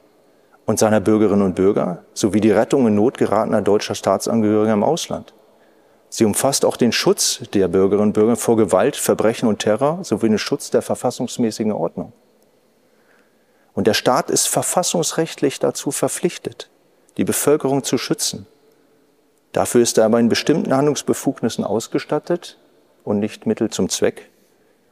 und 0.66 0.80
seiner 0.80 1.02
Bürgerinnen 1.02 1.44
und 1.44 1.56
Bürger 1.56 2.04
sowie 2.14 2.42
die 2.42 2.52
Rettung 2.52 2.88
in 2.88 2.96
Not 2.96 3.18
geratener 3.18 3.62
deutscher 3.62 3.96
Staatsangehöriger 3.96 4.74
im 4.74 4.84
Ausland. 4.84 5.34
Sie 6.10 6.26
umfasst 6.26 6.64
auch 6.64 6.78
den 6.78 6.94
Schutz 6.94 7.42
der 7.54 7.68
Bürgerinnen 7.68 8.10
und 8.10 8.14
Bürger 8.14 8.38
vor 8.38 8.56
Gewalt, 8.56 8.96
Verbrechen 8.96 9.50
und 9.50 9.60
Terror 9.60 10.00
sowie 10.04 10.30
den 10.30 10.38
Schutz 10.38 10.72
der 10.72 10.82
verfassungsmäßigen 10.82 11.74
Ordnung. 11.74 12.14
Und 13.74 13.88
der 13.88 13.94
Staat 13.94 14.32
ist 14.32 14.48
verfassungsrechtlich 14.48 15.60
dazu 15.60 15.92
verpflichtet, 15.92 16.70
die 17.18 17.24
Bevölkerung 17.24 17.84
zu 17.84 17.98
schützen. 17.98 18.46
Dafür 19.52 19.82
ist 19.82 19.98
er 19.98 20.06
aber 20.06 20.20
in 20.20 20.30
bestimmten 20.30 20.74
Handlungsbefugnissen 20.74 21.64
ausgestattet 21.64 22.58
und 23.04 23.20
nicht 23.20 23.46
Mittel 23.46 23.70
zum 23.70 23.90
Zweck. 23.90 24.30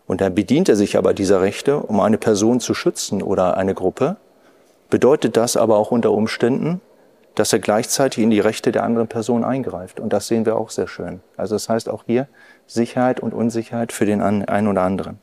Und 0.08 0.22
dann 0.22 0.36
bedient 0.36 0.70
er 0.70 0.76
sich 0.76 0.98
aber 0.98 1.14
dieser 1.14 1.42
Rechte, 1.42 1.78
um 1.78 2.00
eine 2.00 2.18
Person 2.18 2.60
zu 2.60 2.74
schützen 2.74 3.22
oder 3.22 3.58
eine 3.58 3.74
Gruppe, 3.74 4.18
bedeutet 4.90 5.36
das 5.38 5.58
aber 5.58 5.78
auch 5.78 5.92
unter 5.92 6.12
Umständen, 6.12 6.82
dass 7.34 7.52
er 7.52 7.60
gleichzeitig 7.60 8.24
in 8.24 8.30
die 8.30 8.40
Rechte 8.40 8.72
der 8.72 8.84
anderen 8.84 9.08
Person 9.08 9.44
eingreift. 9.44 10.00
Und 10.00 10.14
das 10.14 10.28
sehen 10.28 10.46
wir 10.46 10.56
auch 10.56 10.70
sehr 10.70 10.88
schön. 10.88 11.22
Also 11.38 11.56
das 11.56 11.70
heißt 11.70 11.90
auch 11.90 12.04
hier 12.06 12.28
Sicherheit 12.66 13.20
und 13.20 13.34
Unsicherheit 13.34 13.92
für 13.92 14.06
den 14.06 14.22
einen 14.22 14.68
oder 14.68 14.84
anderen. 14.84 15.20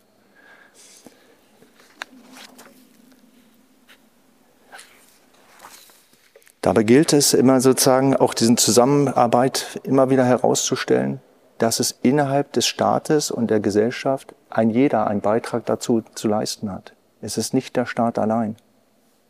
Dabei 6.63 6.85
gilt 6.85 7.13
es 7.13 7.35
immer 7.35 7.61
sozusagen 7.61 8.17
auch 8.17 8.35
diesen 8.35 8.57
Zusammenarbeit 8.57 9.81
immer 9.83 10.11
wieder 10.11 10.25
herauszustellen, 10.25 11.21
dass 11.59 11.81
es 11.81 11.99
innerhalb 12.03 12.53
des 12.53 12.67
Staates 12.67 13.33
und 13.33 13.51
der 13.51 13.59
Gesellschaft 13.59 14.33
ein 14.49 14.71
jeder 14.71 15.09
einen 15.09 15.21
Beitrag 15.21 15.67
dazu 15.67 16.03
zu 16.15 16.29
leisten 16.29 16.73
hat. 16.73 16.93
Es 17.21 17.37
ist 17.37 17.53
nicht 17.53 17.75
der 17.75 17.87
Staat 17.87 18.17
allein, 18.17 18.57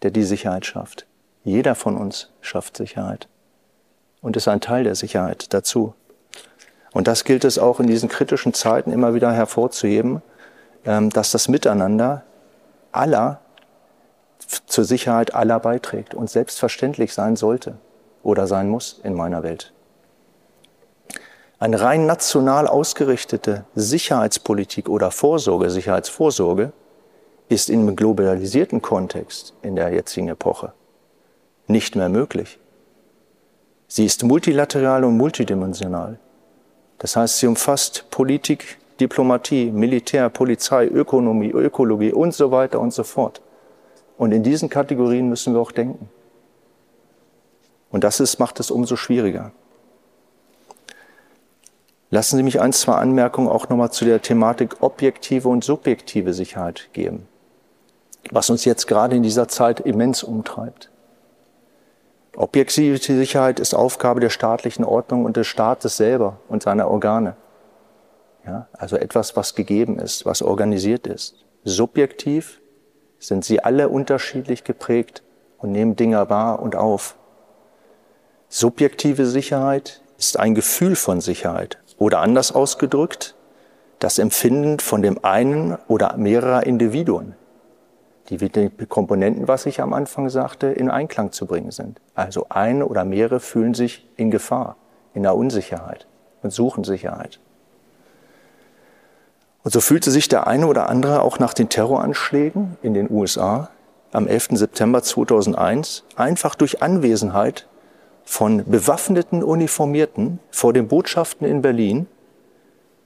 der 0.02 0.10
die 0.10 0.24
Sicherheit 0.24 0.66
schafft. 0.66 1.06
Jeder 1.42 1.74
von 1.74 1.96
uns 1.96 2.30
schafft 2.42 2.76
Sicherheit 2.76 3.28
und 4.20 4.36
ist 4.36 4.46
ein 4.46 4.60
Teil 4.60 4.84
der 4.84 4.94
Sicherheit 4.94 5.54
dazu. 5.54 5.94
Und 6.92 7.08
das 7.08 7.24
gilt 7.24 7.44
es 7.44 7.58
auch 7.58 7.80
in 7.80 7.86
diesen 7.86 8.10
kritischen 8.10 8.52
Zeiten 8.52 8.92
immer 8.92 9.14
wieder 9.14 9.32
hervorzuheben, 9.32 10.20
ähm, 10.84 11.08
dass 11.08 11.30
das 11.30 11.48
Miteinander 11.48 12.24
aller 12.92 13.40
zur 14.66 14.84
Sicherheit 14.84 15.34
aller 15.34 15.60
beiträgt 15.60 16.14
und 16.14 16.30
selbstverständlich 16.30 17.14
sein 17.14 17.36
sollte 17.36 17.74
oder 18.22 18.46
sein 18.46 18.68
muss 18.68 19.00
in 19.02 19.14
meiner 19.14 19.42
Welt. 19.42 19.72
Eine 21.58 21.80
rein 21.80 22.06
national 22.06 22.66
ausgerichtete 22.66 23.64
Sicherheitspolitik 23.74 24.88
oder 24.88 25.10
Vorsorge, 25.10 25.70
Sicherheitsvorsorge, 25.70 26.72
ist 27.48 27.70
im 27.70 27.94
globalisierten 27.94 28.82
Kontext 28.82 29.54
in 29.62 29.76
der 29.76 29.90
jetzigen 29.90 30.28
Epoche 30.28 30.72
nicht 31.68 31.96
mehr 31.96 32.08
möglich. 32.08 32.58
Sie 33.88 34.06
ist 34.06 34.24
multilateral 34.24 35.04
und 35.04 35.16
multidimensional. 35.16 36.18
Das 36.98 37.16
heißt, 37.16 37.38
sie 37.38 37.46
umfasst 37.46 38.06
Politik, 38.10 38.78
Diplomatie, 39.00 39.70
Militär, 39.70 40.28
Polizei, 40.30 40.86
Ökonomie, 40.86 41.50
Ökologie 41.50 42.12
und 42.12 42.32
so 42.32 42.50
weiter 42.50 42.80
und 42.80 42.92
so 42.92 43.04
fort. 43.04 43.40
Und 44.16 44.32
in 44.32 44.42
diesen 44.42 44.68
Kategorien 44.68 45.28
müssen 45.28 45.54
wir 45.54 45.60
auch 45.60 45.72
denken. 45.72 46.08
Und 47.90 48.04
das 48.04 48.20
ist, 48.20 48.38
macht 48.38 48.58
es 48.60 48.70
umso 48.70 48.96
schwieriger. 48.96 49.52
Lassen 52.10 52.36
Sie 52.36 52.42
mich 52.42 52.60
ein, 52.60 52.72
zwei 52.72 52.94
Anmerkungen 52.94 53.48
auch 53.48 53.68
nochmal 53.68 53.90
zu 53.90 54.04
der 54.04 54.20
Thematik 54.20 54.82
objektive 54.82 55.48
und 55.48 55.64
subjektive 55.64 56.34
Sicherheit 56.34 56.90
geben, 56.92 57.26
was 58.30 58.50
uns 58.50 58.64
jetzt 58.64 58.86
gerade 58.86 59.16
in 59.16 59.22
dieser 59.22 59.48
Zeit 59.48 59.80
immens 59.80 60.22
umtreibt. 60.22 60.90
Objektive 62.36 62.96
Sicherheit 62.96 63.60
ist 63.60 63.74
Aufgabe 63.74 64.20
der 64.20 64.30
staatlichen 64.30 64.84
Ordnung 64.84 65.24
und 65.24 65.36
des 65.36 65.46
Staates 65.46 65.98
selber 65.98 66.38
und 66.48 66.62
seiner 66.62 66.88
Organe. 66.88 67.36
Ja, 68.46 68.68
also 68.72 68.96
etwas, 68.96 69.36
was 69.36 69.54
gegeben 69.54 69.98
ist, 69.98 70.26
was 70.26 70.42
organisiert 70.42 71.06
ist. 71.06 71.44
Subjektiv 71.64 72.61
sind 73.22 73.44
sie 73.44 73.62
alle 73.62 73.88
unterschiedlich 73.88 74.64
geprägt 74.64 75.22
und 75.58 75.72
nehmen 75.72 75.96
Dinge 75.96 76.28
wahr 76.28 76.60
und 76.60 76.76
auf. 76.76 77.16
Subjektive 78.48 79.26
Sicherheit 79.26 80.02
ist 80.18 80.38
ein 80.38 80.54
Gefühl 80.54 80.96
von 80.96 81.20
Sicherheit 81.20 81.78
oder 81.98 82.18
anders 82.18 82.52
ausgedrückt, 82.52 83.36
das 84.00 84.18
Empfinden 84.18 84.80
von 84.80 85.02
dem 85.02 85.24
einen 85.24 85.78
oder 85.86 86.16
mehrerer 86.16 86.66
Individuen, 86.66 87.36
die 88.28 88.38
mit 88.38 88.56
den 88.56 88.76
Komponenten, 88.88 89.46
was 89.46 89.66
ich 89.66 89.80
am 89.80 89.92
Anfang 89.92 90.28
sagte, 90.28 90.66
in 90.66 90.90
Einklang 90.90 91.30
zu 91.30 91.46
bringen 91.46 91.70
sind. 91.70 92.00
Also 92.14 92.46
ein 92.48 92.82
oder 92.82 93.04
mehrere 93.04 93.38
fühlen 93.38 93.74
sich 93.74 94.08
in 94.16 94.32
Gefahr, 94.32 94.76
in 95.14 95.22
der 95.22 95.36
Unsicherheit 95.36 96.08
und 96.42 96.50
suchen 96.50 96.82
Sicherheit. 96.82 97.38
Und 99.64 99.72
so 99.72 99.80
fühlte 99.80 100.10
sich 100.10 100.28
der 100.28 100.46
eine 100.46 100.66
oder 100.66 100.88
andere 100.88 101.22
auch 101.22 101.38
nach 101.38 101.54
den 101.54 101.68
Terroranschlägen 101.68 102.76
in 102.82 102.94
den 102.94 103.10
USA 103.10 103.70
am 104.10 104.26
11. 104.26 104.48
September 104.52 105.02
2001 105.02 106.04
einfach 106.16 106.54
durch 106.54 106.82
Anwesenheit 106.82 107.68
von 108.24 108.64
bewaffneten 108.64 109.42
Uniformierten 109.42 110.38
vor 110.50 110.72
den 110.72 110.88
Botschaften 110.88 111.46
in 111.46 111.62
Berlin 111.62 112.06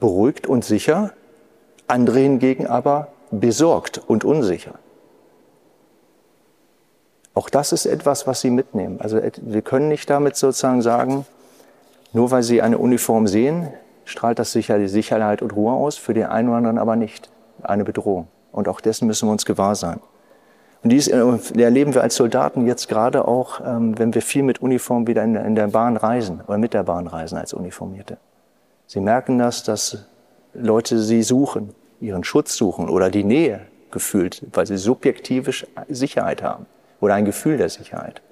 beruhigt 0.01 0.47
und 0.47 0.65
sicher, 0.65 1.13
andere 1.87 2.21
hingegen 2.21 2.67
aber 2.67 3.09
besorgt 3.31 3.99
und 4.07 4.25
unsicher. 4.25 4.75
Auch 7.35 7.51
das 7.51 7.73
ist 7.73 7.87
etwas, 7.87 8.27
was 8.27 8.41
Sie 8.41 8.51
mitnehmen. 8.51 8.99
Also 9.01 9.21
wir 9.43 9.63
können 9.63 9.89
nicht 9.89 10.09
damit 10.09 10.37
sozusagen 10.37 10.81
sagen, 10.81 11.27
nur 12.13 12.31
weil 12.31 12.43
Sie 12.43 12.63
eine 12.63 12.79
Uniform 12.79 13.27
sehen, 13.27 13.69
strahlt 14.07 14.39
das 14.39 14.53
sicher 14.53 14.79
die 14.79 14.89
Sicherheit 14.89 15.43
und 15.43 15.55
Ruhe 15.55 15.73
aus, 15.73 15.97
für 15.97 16.15
den 16.15 16.25
einen 16.25 16.49
oder 16.49 16.59
anderen 16.59 16.79
aber 16.79 16.97
nicht 16.97 17.31
eine 17.63 17.85
Bedrohung. 17.85 18.29
Und 18.53 18.69
auch 18.69 18.81
dessen 18.81 19.07
müssen 19.07 19.29
wir 19.29 19.33
uns 19.33 19.45
gewahr 19.45 19.75
sein. 19.75 20.01
Und 20.83 20.91
dies 20.91 21.09
äh, 21.09 21.21
erleben 21.59 21.95
wir 21.95 22.03
als 22.03 22.17
Soldaten 22.17 22.67
jetzt 22.67 22.89
gerade 22.89 23.27
auch, 23.27 23.61
ähm, 23.61 23.99
wenn 23.99 24.15
wir 24.15 24.23
viel 24.23 24.43
mit 24.43 24.63
Uniform 24.63 25.07
wieder 25.07 25.25
in 25.25 25.55
der 25.55 25.69
Bahn 25.69 25.97
reisen 25.97 26.41
oder 26.47 26.59
mit 26.59 26.75
der 26.75 26.85
Bahn 26.85 27.07
reisen 27.07 27.37
als 27.37 27.53
Uniformierte. 27.53 28.19
Sie 28.87 29.01
merken 29.01 29.39
das, 29.39 29.65
dass 29.65 30.07
Leute 30.55 30.99
sie 31.01 31.23
suchen, 31.23 31.75
ihren 32.01 32.25
Schutz 32.25 32.57
suchen 32.57 32.89
oder 32.89 33.11
die 33.11 33.25
Nähe 33.25 33.63
gefühlt, 33.91 34.43
weil 34.53 34.67
sie 34.67 34.77
subjektive 34.77 35.51
Sicherheit 35.89 36.43
haben 36.43 36.67
oder 37.01 37.15
ein 37.15 37.25
Gefühl 37.25 37.57
der 37.57 37.69
Sicherheit, 37.69 38.23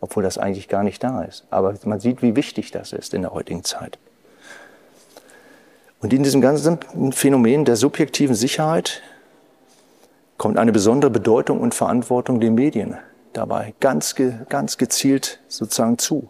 obwohl 0.00 0.22
das 0.22 0.36
eigentlich 0.36 0.68
gar 0.68 0.82
nicht 0.82 1.02
da 1.02 1.22
ist. 1.22 1.46
Aber 1.50 1.74
man 1.84 2.00
sieht, 2.00 2.22
wie 2.22 2.36
wichtig 2.36 2.70
das 2.70 2.92
ist 2.92 3.14
in 3.14 3.22
der 3.22 3.32
heutigen 3.32 3.64
Zeit. 3.64 3.98
Und 6.00 6.12
in 6.12 6.22
diesem 6.22 6.40
ganzen 6.40 6.78
Phänomen 7.12 7.64
der 7.64 7.76
subjektiven 7.76 8.34
Sicherheit 8.34 9.02
kommt 10.36 10.56
eine 10.56 10.72
besondere 10.72 11.10
Bedeutung 11.10 11.60
und 11.60 11.74
Verantwortung 11.74 12.40
den 12.40 12.54
Medien 12.54 12.96
dabei 13.32 13.74
ganz, 13.80 14.14
ganz 14.48 14.78
gezielt 14.78 15.40
sozusagen 15.48 15.98
zu. 15.98 16.28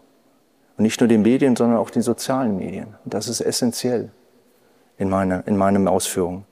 Und 0.77 0.83
nicht 0.83 0.99
nur 0.99 1.07
den 1.07 1.21
Medien, 1.21 1.55
sondern 1.55 1.77
auch 1.77 1.89
den 1.89 2.01
sozialen 2.01 2.57
Medien. 2.57 2.95
Und 3.03 3.13
das 3.13 3.27
ist 3.27 3.41
essentiell 3.41 4.11
in, 4.97 5.09
meine, 5.09 5.43
in 5.45 5.57
meinen 5.57 5.87
Ausführungen. 5.87 6.45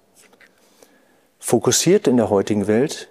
Fokussiert 1.40 2.08
in 2.08 2.18
der 2.18 2.30
heutigen 2.30 2.68
Welt 2.68 3.10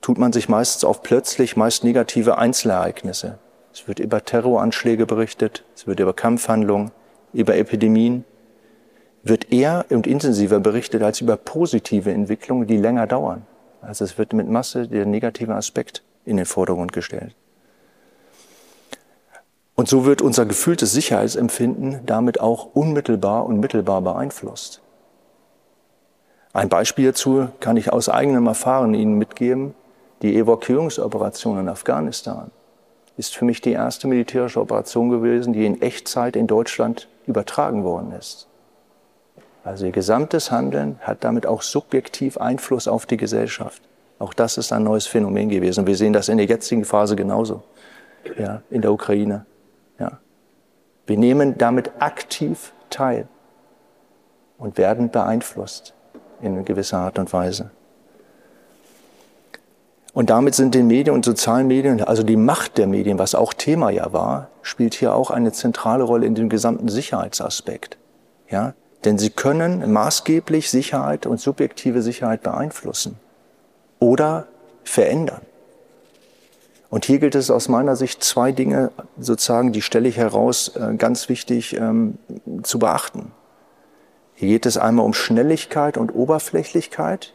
tut 0.00 0.18
man 0.18 0.32
sich 0.32 0.48
meistens 0.48 0.84
auf 0.84 1.02
plötzlich 1.02 1.56
meist 1.56 1.84
negative 1.84 2.38
Einzelereignisse. 2.38 3.38
Es 3.72 3.86
wird 3.86 3.98
über 3.98 4.24
Terroranschläge 4.24 5.06
berichtet, 5.06 5.64
es 5.74 5.86
wird 5.86 6.00
über 6.00 6.12
Kampfhandlungen, 6.12 6.90
über 7.32 7.56
Epidemien, 7.56 8.24
wird 9.22 9.52
eher 9.52 9.86
und 9.90 10.06
intensiver 10.06 10.60
berichtet 10.60 11.02
als 11.02 11.20
über 11.20 11.36
positive 11.36 12.12
Entwicklungen, 12.12 12.66
die 12.66 12.76
länger 12.76 13.06
dauern. 13.06 13.46
Also 13.82 14.04
es 14.04 14.18
wird 14.18 14.32
mit 14.32 14.48
Masse 14.48 14.88
der 14.88 15.06
negative 15.06 15.54
Aspekt 15.54 16.02
in 16.24 16.36
den 16.36 16.46
Vordergrund 16.46 16.92
gestellt. 16.92 17.34
Und 19.74 19.88
so 19.88 20.04
wird 20.04 20.20
unser 20.20 20.44
gefühltes 20.44 20.92
Sicherheitsempfinden 20.92 22.00
damit 22.04 22.40
auch 22.40 22.74
unmittelbar 22.74 23.46
und 23.46 23.60
mittelbar 23.60 24.02
beeinflusst. 24.02 24.82
Ein 26.52 26.68
Beispiel 26.68 27.06
dazu 27.06 27.48
kann 27.60 27.76
ich 27.76 27.92
aus 27.92 28.08
eigenem 28.08 28.46
Erfahren 28.46 28.92
Ihnen 28.92 29.16
mitgeben. 29.16 29.74
Die 30.20 30.36
Evakuierungsoperation 30.36 31.60
in 31.60 31.68
Afghanistan 31.68 32.50
ist 33.16 33.34
für 33.34 33.44
mich 33.44 33.60
die 33.62 33.72
erste 33.72 34.06
militärische 34.06 34.60
Operation 34.60 35.08
gewesen, 35.08 35.52
die 35.52 35.64
in 35.64 35.80
Echtzeit 35.80 36.36
in 36.36 36.46
Deutschland 36.46 37.08
übertragen 37.26 37.84
worden 37.84 38.12
ist. 38.12 38.49
Also 39.64 39.86
ihr 39.86 39.92
gesamtes 39.92 40.50
Handeln 40.50 40.98
hat 41.00 41.22
damit 41.24 41.46
auch 41.46 41.62
subjektiv 41.62 42.38
Einfluss 42.38 42.88
auf 42.88 43.06
die 43.06 43.16
Gesellschaft. 43.16 43.82
Auch 44.18 44.34
das 44.34 44.58
ist 44.58 44.72
ein 44.72 44.84
neues 44.84 45.06
Phänomen 45.06 45.48
gewesen. 45.48 45.86
Wir 45.86 45.96
sehen 45.96 46.12
das 46.12 46.28
in 46.28 46.38
der 46.38 46.46
jetzigen 46.46 46.84
Phase 46.84 47.16
genauso. 47.16 47.62
Ja, 48.38 48.62
in 48.70 48.82
der 48.82 48.92
Ukraine. 48.92 49.46
Ja. 49.98 50.18
Wir 51.06 51.16
nehmen 51.16 51.56
damit 51.58 51.90
aktiv 51.98 52.72
teil 52.90 53.28
und 54.58 54.78
werden 54.78 55.10
beeinflusst 55.10 55.94
in 56.42 56.64
gewisser 56.64 56.98
Art 56.98 57.18
und 57.18 57.32
Weise. 57.32 57.70
Und 60.12 60.28
damit 60.30 60.54
sind 60.54 60.74
den 60.74 60.86
Medien 60.86 61.14
und 61.14 61.24
sozialen 61.24 61.68
Medien, 61.68 62.02
also 62.02 62.22
die 62.22 62.36
Macht 62.36 62.78
der 62.78 62.86
Medien, 62.86 63.18
was 63.18 63.34
auch 63.34 63.54
Thema 63.54 63.90
ja 63.90 64.12
war, 64.12 64.48
spielt 64.62 64.94
hier 64.94 65.14
auch 65.14 65.30
eine 65.30 65.52
zentrale 65.52 66.02
Rolle 66.02 66.26
in 66.26 66.34
dem 66.34 66.48
gesamten 66.48 66.88
Sicherheitsaspekt. 66.88 67.96
Ja, 68.50 68.74
denn 69.04 69.18
sie 69.18 69.30
können 69.30 69.92
maßgeblich 69.92 70.70
Sicherheit 70.70 71.26
und 71.26 71.40
subjektive 71.40 72.02
Sicherheit 72.02 72.42
beeinflussen 72.42 73.18
oder 73.98 74.48
verändern. 74.84 75.42
Und 76.90 77.04
hier 77.04 77.20
gilt 77.20 77.36
es 77.36 77.50
aus 77.50 77.68
meiner 77.68 77.94
Sicht 77.94 78.22
zwei 78.24 78.50
Dinge 78.50 78.90
sozusagen, 79.18 79.72
die 79.72 79.82
stelle 79.82 80.08
ich 80.08 80.16
heraus, 80.16 80.74
äh, 80.74 80.94
ganz 80.96 81.28
wichtig 81.28 81.76
ähm, 81.76 82.18
zu 82.64 82.80
beachten. 82.80 83.30
Hier 84.34 84.48
geht 84.48 84.66
es 84.66 84.76
einmal 84.76 85.06
um 85.06 85.14
Schnelligkeit 85.14 85.96
und 85.96 86.10
Oberflächlichkeit 86.14 87.32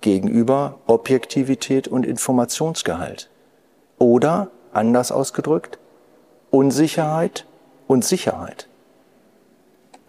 gegenüber 0.00 0.78
Objektivität 0.86 1.88
und 1.88 2.06
Informationsgehalt. 2.06 3.28
Oder, 3.98 4.50
anders 4.72 5.10
ausgedrückt, 5.12 5.78
Unsicherheit 6.50 7.46
und 7.86 8.04
Sicherheit. 8.04 8.69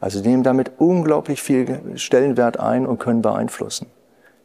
Also 0.01 0.20
nehmen 0.20 0.41
damit 0.41 0.72
unglaublich 0.79 1.43
viel 1.43 1.79
Stellenwert 1.96 2.60
ein 2.60 2.88
und 2.88 3.00
können 3.00 3.22
beeinflussen. 3.22 3.86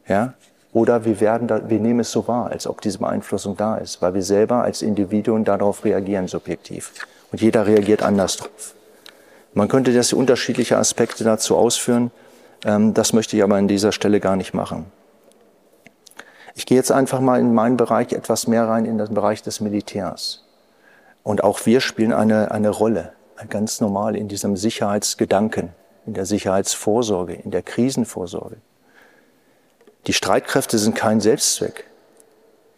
Ja? 0.06 0.34
Oder 0.74 1.06
wir 1.06 1.18
werden 1.20 1.48
da, 1.48 1.70
wir 1.70 1.80
nehmen 1.80 2.00
es 2.00 2.12
so 2.12 2.28
wahr, 2.28 2.50
als 2.50 2.66
ob 2.66 2.82
diese 2.82 2.98
Beeinflussung 2.98 3.56
da 3.56 3.78
ist, 3.78 4.02
weil 4.02 4.12
wir 4.12 4.22
selber 4.22 4.62
als 4.62 4.82
Individuen 4.82 5.44
darauf 5.44 5.86
reagieren 5.86 6.28
subjektiv. 6.28 6.92
Und 7.32 7.40
jeder 7.40 7.66
reagiert 7.66 8.02
anders 8.02 8.36
drauf. 8.36 8.74
Man 9.54 9.68
könnte 9.68 9.94
das 9.94 10.12
unterschiedliche 10.12 10.76
Aspekte 10.76 11.24
dazu 11.24 11.56
ausführen. 11.56 12.10
Ähm, 12.66 12.92
das 12.92 13.14
möchte 13.14 13.38
ich 13.38 13.42
aber 13.42 13.56
an 13.56 13.66
dieser 13.66 13.92
Stelle 13.92 14.20
gar 14.20 14.36
nicht 14.36 14.52
machen. 14.52 14.84
Ich 16.54 16.66
gehe 16.66 16.76
jetzt 16.76 16.92
einfach 16.92 17.20
mal 17.20 17.40
in 17.40 17.54
meinen 17.54 17.78
Bereich 17.78 18.12
etwas 18.12 18.46
mehr 18.46 18.68
rein, 18.68 18.84
in 18.84 18.98
den 18.98 19.14
Bereich 19.14 19.42
des 19.42 19.60
Militärs. 19.62 20.44
Und 21.22 21.42
auch 21.42 21.64
wir 21.64 21.80
spielen 21.80 22.12
eine, 22.12 22.50
eine 22.50 22.68
Rolle 22.68 23.15
ganz 23.44 23.80
normal 23.80 24.16
in 24.16 24.28
diesem 24.28 24.56
Sicherheitsgedanken, 24.56 25.70
in 26.06 26.14
der 26.14 26.26
Sicherheitsvorsorge, 26.26 27.34
in 27.34 27.50
der 27.50 27.62
Krisenvorsorge. 27.62 28.56
Die 30.06 30.12
Streitkräfte 30.12 30.78
sind 30.78 30.94
kein 30.94 31.20
Selbstzweck. 31.20 31.84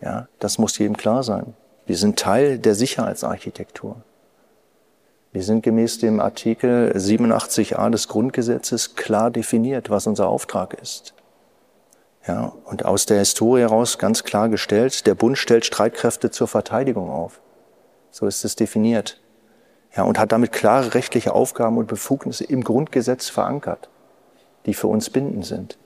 Ja, 0.00 0.28
das 0.38 0.58
muss 0.58 0.78
jedem 0.78 0.96
klar 0.96 1.22
sein. 1.22 1.54
Wir 1.86 1.96
sind 1.96 2.18
Teil 2.18 2.58
der 2.58 2.74
Sicherheitsarchitektur. 2.74 3.96
Wir 5.32 5.42
sind 5.42 5.62
gemäß 5.62 5.98
dem 5.98 6.20
Artikel 6.20 6.92
87a 6.96 7.90
des 7.90 8.08
Grundgesetzes 8.08 8.94
klar 8.94 9.30
definiert, 9.30 9.90
was 9.90 10.06
unser 10.06 10.28
Auftrag 10.28 10.74
ist. 10.74 11.14
Ja, 12.26 12.52
und 12.64 12.84
aus 12.84 13.06
der 13.06 13.18
Historie 13.18 13.60
heraus 13.60 13.98
ganz 13.98 14.24
klar 14.24 14.48
gestellt, 14.48 15.06
der 15.06 15.14
Bund 15.14 15.38
stellt 15.38 15.64
Streitkräfte 15.64 16.30
zur 16.30 16.48
Verteidigung 16.48 17.10
auf. 17.10 17.40
So 18.10 18.26
ist 18.26 18.44
es 18.44 18.56
definiert 18.56 19.20
ja, 19.98 20.04
und 20.04 20.16
hat 20.16 20.30
damit 20.30 20.52
klare 20.52 20.94
rechtliche 20.94 21.34
Aufgaben 21.34 21.76
und 21.76 21.88
Befugnisse 21.88 22.44
im 22.44 22.62
Grundgesetz 22.62 23.28
verankert, 23.28 23.88
die 24.64 24.72
für 24.72 24.86
uns 24.86 25.10
bindend 25.10 25.44
sind. 25.44 25.76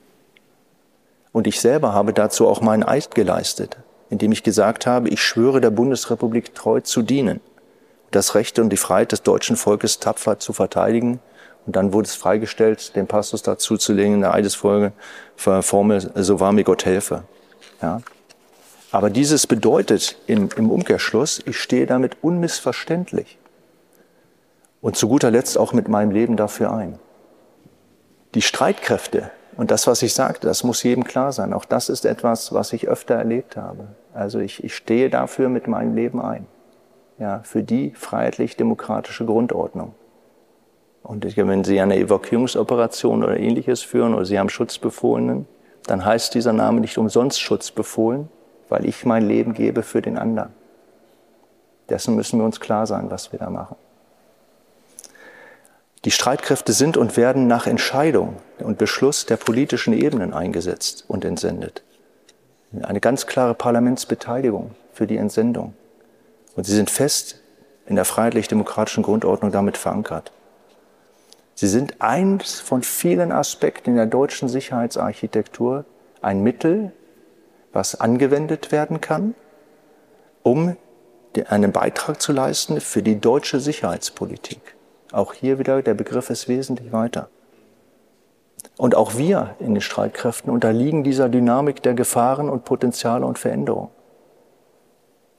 Und 1.31 1.47
ich 1.47 1.59
selber 1.59 1.93
habe 1.93 2.13
dazu 2.13 2.47
auch 2.47 2.61
meinen 2.61 2.83
Eid 2.83 3.15
geleistet, 3.15 3.77
indem 4.11 4.31
ich 4.31 4.43
gesagt 4.43 4.85
habe, 4.85 5.09
ich 5.09 5.19
schwöre 5.19 5.61
der 5.61 5.71
Bundesrepublik 5.71 6.53
treu 6.53 6.79
zu 6.81 7.01
dienen, 7.01 7.41
das 8.11 8.35
Recht 8.35 8.59
und 8.59 8.69
die 8.69 8.77
Freiheit 8.77 9.11
des 9.11 9.23
deutschen 9.23 9.55
Volkes 9.55 9.99
tapfer 9.99 10.37
zu 10.37 10.53
verteidigen. 10.53 11.19
Und 11.65 11.75
dann 11.75 11.91
wurde 11.91 12.07
es 12.07 12.13
freigestellt, 12.13 12.95
den 12.95 13.07
Passus 13.07 13.41
dazu 13.41 13.77
zu 13.77 13.93
legen 13.93 14.13
in 14.15 14.21
der 14.21 14.35
Eidesfolge, 14.35 14.91
Formel, 15.37 16.11
so 16.13 16.39
wahr 16.39 16.51
mir 16.51 16.63
Gott 16.63 16.85
helfe. 16.85 17.23
Ja. 17.81 18.03
Aber 18.91 19.09
dieses 19.09 19.47
bedeutet 19.47 20.17
im, 20.27 20.49
im 20.55 20.69
Umkehrschluss, 20.69 21.41
ich 21.47 21.57
stehe 21.57 21.87
damit 21.87 22.17
unmissverständlich 22.21 23.39
und 24.83 24.97
zu 24.97 25.07
guter 25.07 25.31
Letzt 25.31 25.57
auch 25.57 25.73
mit 25.73 25.87
meinem 25.87 26.11
Leben 26.11 26.35
dafür 26.35 26.71
ein. 26.73 26.99
Die 28.35 28.41
Streitkräfte 28.41 29.31
und 29.55 29.71
das, 29.71 29.87
was 29.87 30.01
ich 30.01 30.13
sagte, 30.13 30.45
das 30.45 30.63
muss 30.63 30.83
jedem 30.83 31.05
klar 31.05 31.31
sein. 31.31 31.53
Auch 31.53 31.65
das 31.65 31.87
ist 31.87 32.05
etwas, 32.05 32.53
was 32.53 32.73
ich 32.73 32.87
öfter 32.87 33.15
erlebt 33.15 33.55
habe. 33.55 33.87
Also 34.13 34.39
ich, 34.39 34.63
ich 34.63 34.75
stehe 34.75 35.09
dafür 35.09 35.47
mit 35.47 35.67
meinem 35.67 35.95
Leben 35.95 36.21
ein. 36.21 36.47
Ja, 37.17 37.41
für 37.43 37.63
die 37.63 37.91
freiheitlich-demokratische 37.91 39.25
Grundordnung. 39.25 39.93
Und 41.01 41.25
wenn 41.37 41.63
Sie 41.63 41.79
eine 41.79 41.97
Evakuierungsoperation 41.97 43.23
oder 43.23 43.37
ähnliches 43.37 43.83
führen 43.83 44.13
oder 44.13 44.25
Sie 44.25 44.37
haben 44.37 44.49
Schutzbefohlenen, 44.49 45.47
dann 45.85 46.03
heißt 46.03 46.33
dieser 46.33 46.53
Name 46.53 46.81
nicht 46.81 46.97
umsonst 46.97 47.39
Schutzbefohlen, 47.39 48.29
weil 48.67 48.85
ich 48.85 49.05
mein 49.05 49.27
Leben 49.27 49.53
gebe 49.53 49.83
für 49.83 50.01
den 50.01 50.17
anderen. 50.17 50.51
Dessen 51.89 52.15
müssen 52.15 52.39
wir 52.39 52.45
uns 52.45 52.59
klar 52.59 52.87
sein, 52.87 53.11
was 53.11 53.31
wir 53.31 53.39
da 53.39 53.49
machen. 53.49 53.75
Die 56.05 56.11
Streitkräfte 56.11 56.73
sind 56.73 56.97
und 56.97 57.15
werden 57.15 57.47
nach 57.47 57.65
Entscheidung 57.65 58.35
und 58.59 58.77
Beschluss 58.77 59.25
der 59.25 59.37
politischen 59.37 59.93
Ebenen 59.93 60.33
eingesetzt 60.33 61.05
und 61.07 61.23
entsendet. 61.23 61.83
Eine 62.81 62.99
ganz 62.99 63.25
klare 63.25 63.53
Parlamentsbeteiligung 63.53 64.71
für 64.91 65.07
die 65.07 65.17
Entsendung. 65.17 65.73
Und 66.55 66.65
sie 66.65 66.75
sind 66.75 66.89
fest 66.89 67.39
in 67.85 67.95
der 67.95 68.05
freiheitlich-demokratischen 68.05 69.03
Grundordnung 69.03 69.51
damit 69.51 69.77
verankert. 69.77 70.31
Sie 71.55 71.67
sind 71.67 72.01
eins 72.01 72.59
von 72.59 72.83
vielen 72.83 73.31
Aspekten 73.31 73.91
in 73.91 73.95
der 73.95 74.05
deutschen 74.07 74.49
Sicherheitsarchitektur, 74.49 75.85
ein 76.21 76.41
Mittel, 76.41 76.91
was 77.71 77.99
angewendet 77.99 78.71
werden 78.71 79.01
kann, 79.01 79.35
um 80.41 80.75
einen 81.47 81.71
Beitrag 81.71 82.21
zu 82.21 82.31
leisten 82.31 82.81
für 82.81 83.03
die 83.03 83.19
deutsche 83.19 83.59
Sicherheitspolitik. 83.59 84.72
Auch 85.13 85.33
hier 85.33 85.59
wieder, 85.59 85.83
der 85.83 85.93
Begriff 85.93 86.31
ist 86.31 86.49
wesentlich 86.49 86.91
weiter. 86.91 87.29
Und 88.77 88.95
auch 88.95 89.15
wir 89.15 89.55
in 89.59 89.75
den 89.75 89.81
Streitkräften 89.81 90.51
unterliegen 90.51 91.03
dieser 91.03 91.29
Dynamik 91.29 91.83
der 91.83 91.93
Gefahren 91.93 92.49
und 92.49 92.65
Potenziale 92.65 93.23
und 93.23 93.37
Veränderungen. 93.37 93.91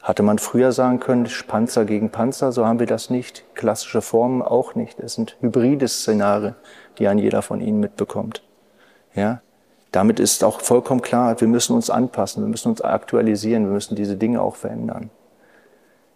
Hatte 0.01 0.23
man 0.23 0.39
früher 0.39 0.71
sagen 0.71 1.01
können, 1.01 1.29
Panzer 1.49 1.87
gegen 1.87 2.11
Panzer, 2.11 2.53
so 2.53 2.65
haben 2.67 2.79
wir 2.79 2.87
das 2.87 3.11
nicht. 3.11 3.43
Klassische 3.55 4.01
Formen 4.01 4.43
auch 4.43 4.77
nicht. 4.77 5.01
Es 5.01 5.15
sind 5.15 5.37
hybride 5.41 5.89
Szenarien, 5.89 6.55
die 6.99 7.09
ein 7.09 7.19
jeder 7.19 7.43
von 7.43 7.61
Ihnen 7.61 7.81
mitbekommt. 7.81 8.45
Ja? 9.15 9.41
Damit 9.91 10.21
ist 10.21 10.45
auch 10.45 10.61
vollkommen 10.61 11.03
klar, 11.03 11.41
wir 11.41 11.49
müssen 11.49 11.75
uns 11.75 11.91
anpassen, 11.91 12.45
wir 12.45 12.49
müssen 12.49 12.69
uns 12.69 12.81
aktualisieren, 12.81 13.65
wir 13.65 13.73
müssen 13.73 13.97
diese 13.97 14.17
Dinge 14.17 14.41
auch 14.41 14.55
verändern 14.55 15.11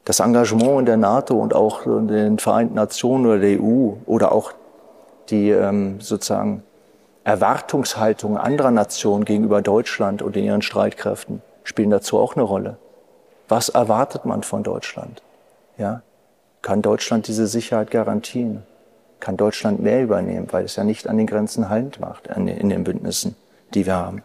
das 0.08 0.20
Engagement 0.20 0.80
in 0.80 0.86
der 0.86 0.96
NATO 0.96 1.34
und 1.34 1.54
auch 1.54 1.84
in 1.84 2.08
den 2.08 2.38
Vereinten 2.38 2.74
Nationen 2.74 3.26
oder 3.26 3.40
der 3.40 3.60
EU 3.60 3.92
oder 4.06 4.32
auch 4.32 4.52
die 5.28 5.50
ähm, 5.50 6.00
sozusagen 6.00 6.62
Erwartungshaltungen 7.24 8.38
anderer 8.38 8.70
Nationen 8.70 9.26
gegenüber 9.26 9.60
Deutschland 9.60 10.22
und 10.22 10.34
ihren 10.34 10.62
Streitkräften 10.62 11.42
spielen 11.62 11.90
dazu 11.90 12.18
auch 12.18 12.36
eine 12.36 12.42
Rolle. 12.42 12.78
Was 13.48 13.68
erwartet 13.68 14.24
man 14.24 14.42
von 14.42 14.62
Deutschland? 14.62 15.20
Ja? 15.76 16.00
Kann 16.62 16.80
Deutschland 16.80 17.28
diese 17.28 17.46
Sicherheit 17.46 17.90
garantieren? 17.90 18.62
Kann 19.20 19.36
Deutschland 19.36 19.80
mehr 19.80 20.02
übernehmen, 20.02 20.48
weil 20.52 20.64
es 20.64 20.76
ja 20.76 20.84
nicht 20.84 21.06
an 21.06 21.18
den 21.18 21.26
Grenzen 21.26 21.68
Halt 21.68 22.00
macht, 22.00 22.28
in 22.28 22.70
den 22.70 22.82
Bündnissen, 22.82 23.36
die 23.74 23.84
wir 23.84 23.96
haben? 23.96 24.22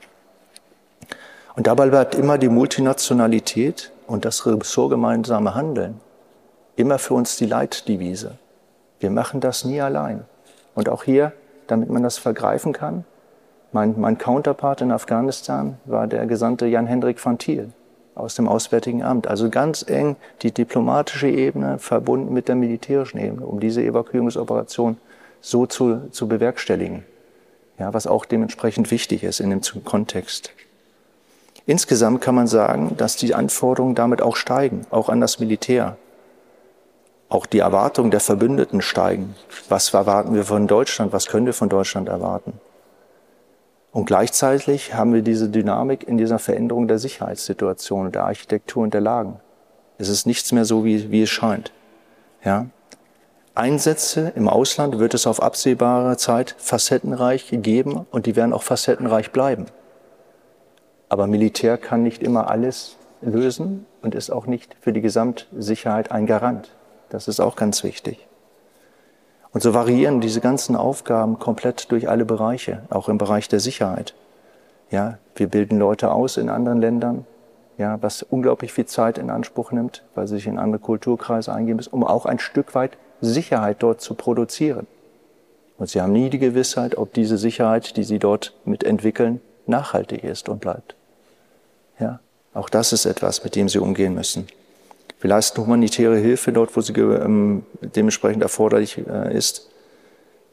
Und 1.58 1.68
dabei 1.68 1.88
bleibt 1.88 2.16
immer 2.16 2.38
die 2.38 2.48
Multinationalität 2.48 3.92
und 4.08 4.26
das 4.26 4.46
ressortgemeinsame 4.46 5.56
Handeln 5.56 6.00
immer 6.76 7.00
für 7.00 7.14
uns 7.14 7.38
die 7.38 7.46
Leitdevise. 7.46 8.38
Wir 9.00 9.12
machen 9.12 9.42
das 9.42 9.66
nie 9.66 9.82
allein. 9.82 10.26
Und 10.76 10.90
auch 10.90 11.04
hier, 11.04 11.34
damit 11.68 11.90
man 11.90 12.04
das 12.04 12.18
vergreifen 12.18 12.74
kann, 12.74 13.06
mein, 13.72 14.00
mein 14.00 14.18
Counterpart 14.18 14.82
in 14.82 14.92
Afghanistan 14.92 15.78
war 15.86 16.08
der 16.08 16.26
Gesandte 16.26 16.68
Jan-Hendrik 16.68 17.24
van 17.24 17.38
Thiel 17.38 17.72
aus 18.16 18.36
dem 18.36 18.48
Auswärtigen 18.48 19.04
Amt. 19.04 19.28
Also 19.28 19.50
ganz 19.50 19.84
eng 19.88 20.16
die 20.42 20.52
diplomatische 20.52 21.28
Ebene 21.28 21.80
verbunden 21.80 22.34
mit 22.34 22.48
der 22.48 22.56
militärischen 22.56 23.18
Ebene, 23.18 23.46
um 23.46 23.60
diese 23.60 23.84
Evakuierungsoperation 23.84 24.98
so 25.42 25.66
zu, 25.66 26.10
zu 26.12 26.28
bewerkstelligen. 26.28 27.04
Ja, 27.80 27.94
was 27.94 28.06
auch 28.06 28.26
dementsprechend 28.26 28.92
wichtig 28.92 29.24
ist 29.24 29.40
in 29.40 29.50
dem 29.50 29.62
Kontext. 29.84 30.52
Insgesamt 31.66 32.22
kann 32.22 32.36
man 32.36 32.48
sagen, 32.48 32.96
dass 32.98 33.16
die 33.16 33.36
Anforderungen 33.36 33.96
damit 33.96 34.22
auch 34.22 34.36
steigen, 34.36 34.86
auch 34.90 35.10
an 35.10 35.22
das 35.22 35.40
Militär. 35.40 35.98
Auch 37.30 37.46
die 37.46 37.60
Erwartungen 37.60 38.12
der 38.12 38.20
Verbündeten 38.20 38.82
steigen. 38.82 39.36
Was 39.70 39.94
erwarten 39.94 40.36
wir 40.36 40.44
von 40.44 40.68
Deutschland? 40.68 41.14
Was 41.14 41.28
können 41.28 41.46
wir 41.46 41.54
von 41.54 41.70
Deutschland 41.70 42.10
erwarten? 42.10 42.60
Und 43.92 44.06
gleichzeitig 44.06 44.94
haben 44.94 45.14
wir 45.14 45.22
diese 45.22 45.50
Dynamik 45.50 46.08
in 46.08 46.18
dieser 46.18 46.40
Veränderung 46.40 46.88
der 46.88 47.00
Sicherheitssituation, 47.00 48.12
der 48.12 48.26
Architektur 48.26 48.84
und 48.84 48.94
der 48.94 49.02
Lagen. 49.02 49.40
Es 49.98 50.10
ist 50.10 50.26
nichts 50.26 50.52
mehr 50.52 50.66
so, 50.66 50.84
wie, 50.84 51.12
wie 51.12 51.24
es 51.24 51.30
scheint. 51.30 51.72
Ja? 52.44 52.66
Einsätze 53.56 54.34
im 54.36 54.50
Ausland 54.50 54.98
wird 54.98 55.14
es 55.14 55.28
auf 55.28 55.42
absehbare 55.42 56.18
Zeit 56.18 56.56
facettenreich 56.58 57.50
geben 57.52 58.08
und 58.10 58.26
die 58.26 58.36
werden 58.36 58.52
auch 58.52 58.64
facettenreich 58.64 59.32
bleiben. 59.32 59.68
Aber 61.14 61.28
Militär 61.28 61.78
kann 61.78 62.02
nicht 62.02 62.24
immer 62.24 62.50
alles 62.50 62.98
lösen 63.22 63.86
und 64.02 64.16
ist 64.16 64.32
auch 64.32 64.48
nicht 64.48 64.76
für 64.82 64.92
die 64.92 65.02
Gesamtsicherheit 65.02 66.12
ein 66.12 66.26
Garant. 66.26 66.72
Das 67.10 67.28
ist 67.28 67.40
auch 67.40 67.56
ganz 67.56 67.84
wichtig. 67.84 68.28
Und 69.52 69.62
so 69.62 69.76
variieren 69.76 70.22
diese 70.22 70.42
ganzen 70.42 70.76
Aufgaben 70.76 71.38
komplett 71.38 71.92
durch 71.92 72.10
alle 72.10 72.26
Bereiche, 72.26 72.82
auch 72.90 73.10
im 73.10 73.20
Bereich 73.20 73.48
der 73.48 73.60
Sicherheit. 73.60 74.16
Ja, 74.90 75.20
wir 75.36 75.48
bilden 75.50 75.78
Leute 75.78 76.12
aus 76.12 76.38
in 76.38 76.50
anderen 76.50 76.82
Ländern, 76.82 77.28
ja, 77.78 78.02
was 78.02 78.24
unglaublich 78.24 78.74
viel 78.74 78.88
Zeit 78.88 79.20
in 79.20 79.30
Anspruch 79.30 79.72
nimmt, 79.72 80.04
weil 80.16 80.26
sie 80.26 80.38
sich 80.38 80.48
in 80.48 80.58
andere 80.58 80.82
Kulturkreise 80.82 81.54
eingeben 81.54 81.76
müssen, 81.76 81.94
um 81.94 82.04
auch 82.04 82.26
ein 82.26 82.40
Stück 82.40 82.74
weit 82.74 82.98
Sicherheit 83.22 83.84
dort 83.84 84.02
zu 84.02 84.16
produzieren. 84.16 84.88
Und 85.78 85.92
sie 85.92 86.02
haben 86.02 86.12
nie 86.12 86.32
die 86.32 86.40
Gewissheit, 86.40 86.98
ob 86.98 87.14
diese 87.14 87.38
Sicherheit, 87.38 87.98
die 87.98 88.04
sie 88.04 88.18
dort 88.18 88.56
mitentwickeln, 88.66 89.42
nachhaltig 89.68 90.24
ist 90.24 90.50
und 90.50 90.60
bleibt. 90.60 90.96
Ja, 92.00 92.20
auch 92.54 92.70
das 92.70 92.94
ist 92.94 93.06
etwas, 93.06 93.44
mit 93.44 93.56
dem 93.56 93.70
sie 93.70 93.80
umgehen 93.80 94.14
müssen. 94.14 94.48
Wir 95.22 95.30
leisten 95.30 95.62
humanitäre 95.62 96.18
Hilfe 96.18 96.52
dort, 96.52 96.76
wo 96.76 96.82
sie 96.82 96.94
ähm, 96.94 97.66
dementsprechend 97.82 98.44
erforderlich 98.44 98.98
äh, 99.08 99.36
ist. 99.36 99.70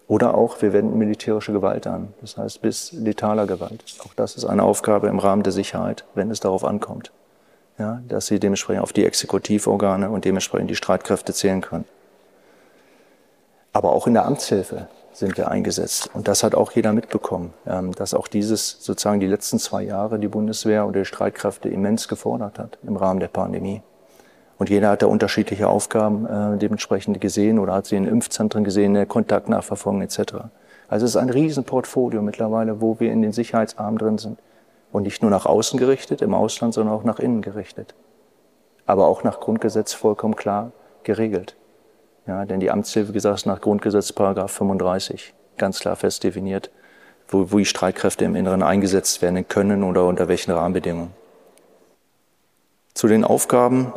Oder 0.07 0.35
auch, 0.35 0.61
wir 0.63 0.73
wenden 0.73 0.99
militärische 0.99 1.53
Gewalt 1.53 1.87
an. 1.87 2.15
Das 2.21 2.37
heißt, 2.37 2.63
bis 2.63 2.93
letaler 2.93 3.47
Gewalt. 3.47 3.85
Auch 4.05 4.15
das 4.15 4.37
ist 4.37 4.45
eine 4.45 4.63
Aufgabe 4.63 5.09
im 5.09 5.19
Rahmen 5.19 5.43
der 5.43 5.53
Sicherheit, 5.53 6.05
wenn 6.15 6.31
es 6.31 6.41
darauf 6.41 6.65
ankommt. 6.65 7.13
Ja, 7.79 8.03
dass 8.09 8.27
sie 8.27 8.39
dementsprechend 8.39 8.83
auf 8.83 8.93
die 8.93 9.05
Exekutivorgane 9.05 10.11
und 10.11 10.25
dementsprechend 10.25 10.71
die 10.71 10.77
Streitkräfte 10.77 11.33
zählen 11.33 11.61
können. 11.63 11.87
Aber 13.73 13.93
auch 13.93 14.07
in 14.07 14.15
der 14.15 14.27
Amtshilfe 14.27 14.89
sind 15.21 15.37
wir 15.37 15.49
eingesetzt. 15.49 16.11
Und 16.13 16.27
das 16.27 16.43
hat 16.43 16.57
auch 16.57 16.73
jeder 16.73 16.93
mitbekommen, 16.93 17.55
ähm, 17.67 17.93
dass 17.93 18.15
auch 18.15 18.27
dieses 18.27 18.79
sozusagen 18.81 19.21
die 19.21 19.29
letzten 19.29 19.61
zwei 19.61 19.83
Jahre 19.83 20.19
die 20.19 20.29
Bundeswehr 20.29 20.87
oder 20.87 21.01
die 21.01 21.05
Streitkräfte 21.05 21.69
immens 21.69 22.09
gefordert 22.09 22.59
hat 22.59 22.79
im 22.83 22.97
Rahmen 22.97 23.21
der 23.21 23.29
Pandemie. 23.29 23.83
Und 24.59 24.69
jeder 24.69 24.91
hat 24.91 25.03
da 25.03 25.07
unterschiedliche 25.07 25.69
Aufgaben 25.69 26.27
äh, 26.27 26.59
dementsprechend 26.59 27.21
gesehen 27.21 27.59
oder 27.59 27.75
hat 27.75 27.87
sie 27.87 27.97
in 27.97 28.07
Impfzentren 28.07 28.65
gesehen, 28.65 28.87
in 28.87 28.95
der 28.95 29.07
Kontaktnachverfolgung 29.07 30.03
etc. 30.03 30.19
Also 30.89 31.07
es 31.07 31.13
ist 31.13 31.17
ein 31.17 31.31
Riesenportfolio 31.31 32.21
mittlerweile, 32.21 32.81
wo 32.81 32.99
wir 32.99 33.13
in 33.13 33.23
den 33.23 33.33
Sicherheitsarmen 33.33 33.99
drin 33.99 34.19
sind. 34.19 34.39
Und 34.91 35.05
nicht 35.05 35.23
nur 35.23 35.31
nach 35.31 35.47
außen 35.47 35.79
gerichtet, 35.79 36.21
im 36.21 36.35
Ausland, 36.35 36.75
sondern 36.75 36.95
auch 36.95 37.05
nach 37.05 37.21
innen 37.21 37.43
gerichtet. 37.43 37.95
Aber 38.87 39.07
auch 39.07 39.23
nach 39.23 39.39
Grundgesetz 39.39 39.93
vollkommen 39.93 40.35
klar 40.35 40.73
geregelt. 41.05 41.55
Ja, 42.31 42.45
denn 42.45 42.61
die 42.61 42.71
Amtshilfe, 42.71 43.13
gesagt, 43.13 43.39
ist 43.39 43.47
nach 43.47 43.61
Grundgesetz 43.61 44.13
Paragraph 44.13 44.53
35 44.53 45.35
ganz 45.59 45.81
klar 45.81 45.97
fest 45.97 46.23
definiert, 46.23 46.71
wo, 47.27 47.51
wo 47.51 47.59
die 47.59 47.65
Streitkräfte 47.65 48.25
im 48.25 48.37
Inneren 48.37 48.63
eingesetzt 48.63 49.21
werden 49.21 49.49
können 49.49 49.83
oder 49.83 50.05
unter 50.05 50.29
welchen 50.29 50.53
Rahmenbedingungen. 50.53 51.11
Zu 52.95 53.09
den 53.09 53.25
Aufgaben 53.25 53.93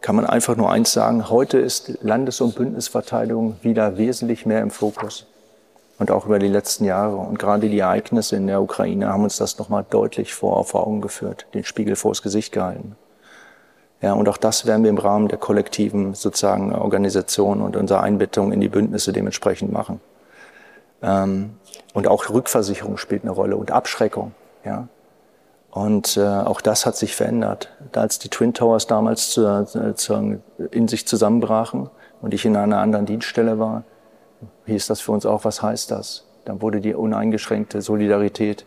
kann 0.00 0.16
man 0.16 0.26
einfach 0.26 0.56
nur 0.56 0.72
eins 0.72 0.92
sagen, 0.92 1.30
heute 1.30 1.58
ist 1.58 1.96
Landes- 2.02 2.40
und 2.40 2.56
Bündnisverteidigung 2.56 3.54
wieder 3.62 3.98
wesentlich 3.98 4.44
mehr 4.44 4.60
im 4.60 4.70
Fokus. 4.70 5.28
Und 6.00 6.10
auch 6.10 6.26
über 6.26 6.40
die 6.40 6.48
letzten 6.48 6.84
Jahre. 6.86 7.18
Und 7.18 7.38
gerade 7.38 7.68
die 7.68 7.78
Ereignisse 7.78 8.34
in 8.34 8.48
der 8.48 8.60
Ukraine 8.60 9.06
haben 9.06 9.22
uns 9.22 9.36
das 9.36 9.60
nochmal 9.60 9.86
deutlich 9.88 10.34
vor, 10.34 10.64
vor 10.64 10.84
Augen 10.84 11.02
geführt, 11.02 11.46
den 11.54 11.62
Spiegel 11.62 11.94
vors 11.94 12.20
Gesicht 12.20 12.50
gehalten. 12.50 12.96
Ja, 14.02 14.12
und 14.12 14.28
auch 14.28 14.36
das 14.36 14.66
werden 14.66 14.82
wir 14.82 14.90
im 14.90 14.98
Rahmen 14.98 15.28
der 15.28 15.38
kollektiven 15.38 16.14
sozusagen 16.14 16.74
Organisation 16.74 17.62
und 17.62 17.76
unserer 17.76 18.02
Einbettung 18.02 18.52
in 18.52 18.60
die 18.60 18.68
Bündnisse 18.68 19.12
dementsprechend 19.12 19.72
machen. 19.72 20.00
Ähm, 21.02 21.54
und 21.94 22.06
auch 22.08 22.28
Rückversicherung 22.28 22.98
spielt 22.98 23.22
eine 23.22 23.32
Rolle 23.32 23.56
und 23.56 23.70
Abschreckung. 23.70 24.34
Ja. 24.64 24.88
Und 25.70 26.16
äh, 26.16 26.26
auch 26.26 26.60
das 26.60 26.86
hat 26.86 26.96
sich 26.96 27.14
verändert. 27.14 27.70
Als 27.94 28.18
die 28.18 28.28
Twin 28.28 28.54
Towers 28.54 28.86
damals 28.86 29.30
zu, 29.30 29.94
zu, 29.94 30.40
in 30.70 30.88
sich 30.88 31.06
zusammenbrachen 31.06 31.90
und 32.22 32.34
ich 32.34 32.44
in 32.44 32.56
einer 32.56 32.78
anderen 32.78 33.06
Dienststelle 33.06 33.58
war, 33.58 33.84
hieß 34.66 34.86
das 34.86 35.00
für 35.00 35.12
uns 35.12 35.26
auch, 35.26 35.44
was 35.44 35.62
heißt 35.62 35.90
das? 35.90 36.24
Dann 36.44 36.62
wurde 36.62 36.80
die 36.80 36.94
uneingeschränkte 36.94 37.82
Solidarität 37.82 38.66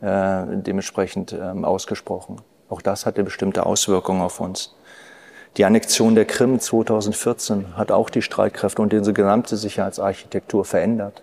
äh, 0.00 0.42
dementsprechend 0.48 1.32
ähm, 1.32 1.64
ausgesprochen. 1.64 2.42
Auch 2.70 2.80
das 2.80 3.04
hatte 3.04 3.24
bestimmte 3.24 3.66
Auswirkungen 3.66 4.22
auf 4.22 4.40
uns. 4.40 4.74
Die 5.56 5.64
Annexion 5.64 6.14
der 6.14 6.24
Krim 6.24 6.60
2014 6.60 7.76
hat 7.76 7.90
auch 7.90 8.08
die 8.08 8.22
Streitkräfte 8.22 8.80
und 8.80 8.92
diese 8.92 9.12
gesamte 9.12 9.56
Sicherheitsarchitektur 9.56 10.64
verändert. 10.64 11.22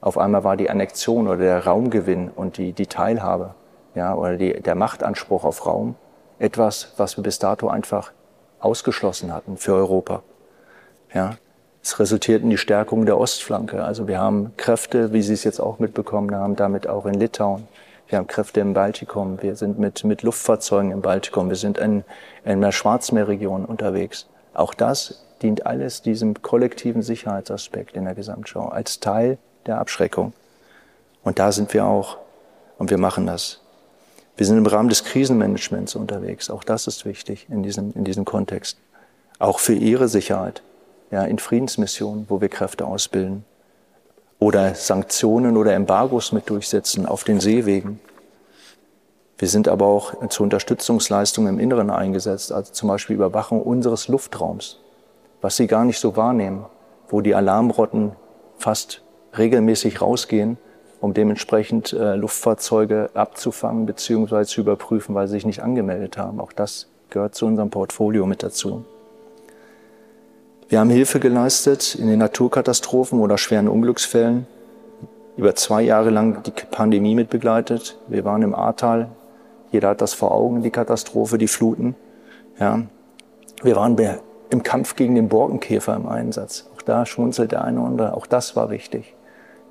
Auf 0.00 0.16
einmal 0.16 0.44
war 0.44 0.56
die 0.56 0.70
Annexion 0.70 1.26
oder 1.26 1.38
der 1.38 1.66
Raumgewinn 1.66 2.30
und 2.30 2.56
die, 2.56 2.72
die 2.72 2.86
Teilhabe 2.86 3.54
ja, 3.96 4.14
oder 4.14 4.36
die, 4.36 4.60
der 4.60 4.76
Machtanspruch 4.76 5.44
auf 5.44 5.66
Raum 5.66 5.96
etwas, 6.38 6.92
was 6.96 7.16
wir 7.16 7.24
bis 7.24 7.40
dato 7.40 7.68
einfach 7.68 8.12
ausgeschlossen 8.60 9.34
hatten 9.34 9.56
für 9.56 9.74
Europa. 9.74 10.22
Ja, 11.12 11.36
es 11.82 11.98
resultiert 11.98 12.42
in 12.42 12.50
die 12.50 12.58
Stärkung 12.58 13.06
der 13.06 13.18
Ostflanke. 13.18 13.84
Also 13.84 14.06
wir 14.06 14.18
haben 14.18 14.52
Kräfte, 14.56 15.12
wie 15.12 15.22
Sie 15.22 15.34
es 15.34 15.42
jetzt 15.42 15.60
auch 15.60 15.80
mitbekommen 15.80 16.32
haben, 16.34 16.54
damit 16.54 16.86
auch 16.86 17.06
in 17.06 17.14
Litauen, 17.14 17.66
wir 18.08 18.18
haben 18.18 18.26
Kräfte 18.26 18.60
im 18.60 18.74
Baltikum. 18.74 19.40
Wir 19.40 19.56
sind 19.56 19.78
mit, 19.78 20.04
mit 20.04 20.22
Luftfahrzeugen 20.22 20.90
im 20.90 21.00
Baltikum. 21.00 21.48
Wir 21.48 21.56
sind 21.56 21.78
in, 21.78 22.04
in 22.44 22.60
der 22.60 22.72
Schwarzmeerregion 22.72 23.64
unterwegs. 23.64 24.26
Auch 24.54 24.74
das 24.74 25.24
dient 25.40 25.66
alles 25.66 26.02
diesem 26.02 26.42
kollektiven 26.42 27.02
Sicherheitsaspekt 27.02 27.96
in 27.96 28.04
der 28.04 28.14
Gesamtschau 28.14 28.68
als 28.68 29.00
Teil 29.00 29.38
der 29.66 29.78
Abschreckung. 29.78 30.32
Und 31.22 31.38
da 31.38 31.52
sind 31.52 31.72
wir 31.72 31.86
auch. 31.86 32.18
Und 32.78 32.90
wir 32.90 32.98
machen 32.98 33.26
das. 33.26 33.60
Wir 34.36 34.46
sind 34.46 34.58
im 34.58 34.66
Rahmen 34.66 34.88
des 34.88 35.04
Krisenmanagements 35.04 35.94
unterwegs. 35.94 36.50
Auch 36.50 36.64
das 36.64 36.86
ist 36.86 37.04
wichtig 37.04 37.46
in 37.48 37.62
diesem, 37.62 37.92
in 37.94 38.04
diesem 38.04 38.24
Kontext. 38.24 38.78
Auch 39.38 39.58
für 39.58 39.74
Ihre 39.74 40.08
Sicherheit. 40.08 40.62
Ja, 41.10 41.24
in 41.24 41.38
Friedensmissionen, 41.38 42.26
wo 42.28 42.40
wir 42.40 42.48
Kräfte 42.48 42.86
ausbilden 42.86 43.44
oder 44.42 44.74
Sanktionen 44.74 45.56
oder 45.56 45.72
Embargos 45.72 46.32
mit 46.32 46.50
durchsetzen 46.50 47.06
auf 47.06 47.22
den 47.22 47.38
Seewegen. 47.38 48.00
Wir 49.38 49.46
sind 49.46 49.68
aber 49.68 49.86
auch 49.86 50.28
zur 50.30 50.42
Unterstützungsleistung 50.42 51.46
im 51.46 51.60
Inneren 51.60 51.90
eingesetzt, 51.90 52.50
also 52.50 52.72
zum 52.72 52.88
Beispiel 52.88 53.14
Überwachung 53.14 53.62
unseres 53.62 54.08
Luftraums, 54.08 54.80
was 55.40 55.56
Sie 55.56 55.68
gar 55.68 55.84
nicht 55.84 56.00
so 56.00 56.16
wahrnehmen, 56.16 56.66
wo 57.08 57.20
die 57.20 57.36
Alarmrotten 57.36 58.16
fast 58.58 59.02
regelmäßig 59.38 60.02
rausgehen, 60.02 60.58
um 61.00 61.14
dementsprechend 61.14 61.92
äh, 61.92 62.16
Luftfahrzeuge 62.16 63.10
abzufangen 63.14 63.86
bzw. 63.86 64.44
zu 64.44 64.60
überprüfen, 64.60 65.14
weil 65.14 65.28
sie 65.28 65.34
sich 65.34 65.46
nicht 65.46 65.62
angemeldet 65.62 66.18
haben. 66.18 66.40
Auch 66.40 66.52
das 66.52 66.88
gehört 67.10 67.36
zu 67.36 67.46
unserem 67.46 67.70
Portfolio 67.70 68.26
mit 68.26 68.42
dazu. 68.42 68.84
Wir 70.72 70.80
haben 70.80 70.88
Hilfe 70.88 71.20
geleistet 71.20 71.96
in 71.96 72.06
den 72.06 72.18
Naturkatastrophen 72.18 73.20
oder 73.20 73.36
schweren 73.36 73.68
Unglücksfällen. 73.68 74.46
über 75.36 75.54
zwei 75.54 75.82
Jahre 75.82 76.08
lang 76.08 76.42
die 76.44 76.50
Pandemie 76.50 77.14
mitbegleitet. 77.14 77.98
Wir 78.08 78.24
waren 78.24 78.40
im 78.40 78.54
Ahrtal. 78.54 79.10
Jeder 79.70 79.90
hat 79.90 80.00
das 80.00 80.14
vor 80.14 80.32
Augen, 80.32 80.62
die 80.62 80.70
Katastrophe, 80.70 81.36
die 81.36 81.46
Fluten. 81.46 81.94
Ja. 82.58 82.84
Wir 83.62 83.76
waren 83.76 83.98
im 84.48 84.62
Kampf 84.62 84.96
gegen 84.96 85.14
den 85.14 85.28
Borkenkäfer 85.28 85.94
im 85.94 86.08
Einsatz. 86.08 86.70
Auch 86.74 86.80
da 86.80 87.04
schmunzelt 87.04 87.52
der 87.52 87.64
eine 87.64 87.78
oder 87.78 87.88
andere. 87.88 88.14
Auch 88.14 88.26
das 88.26 88.56
war 88.56 88.70
wichtig. 88.70 89.14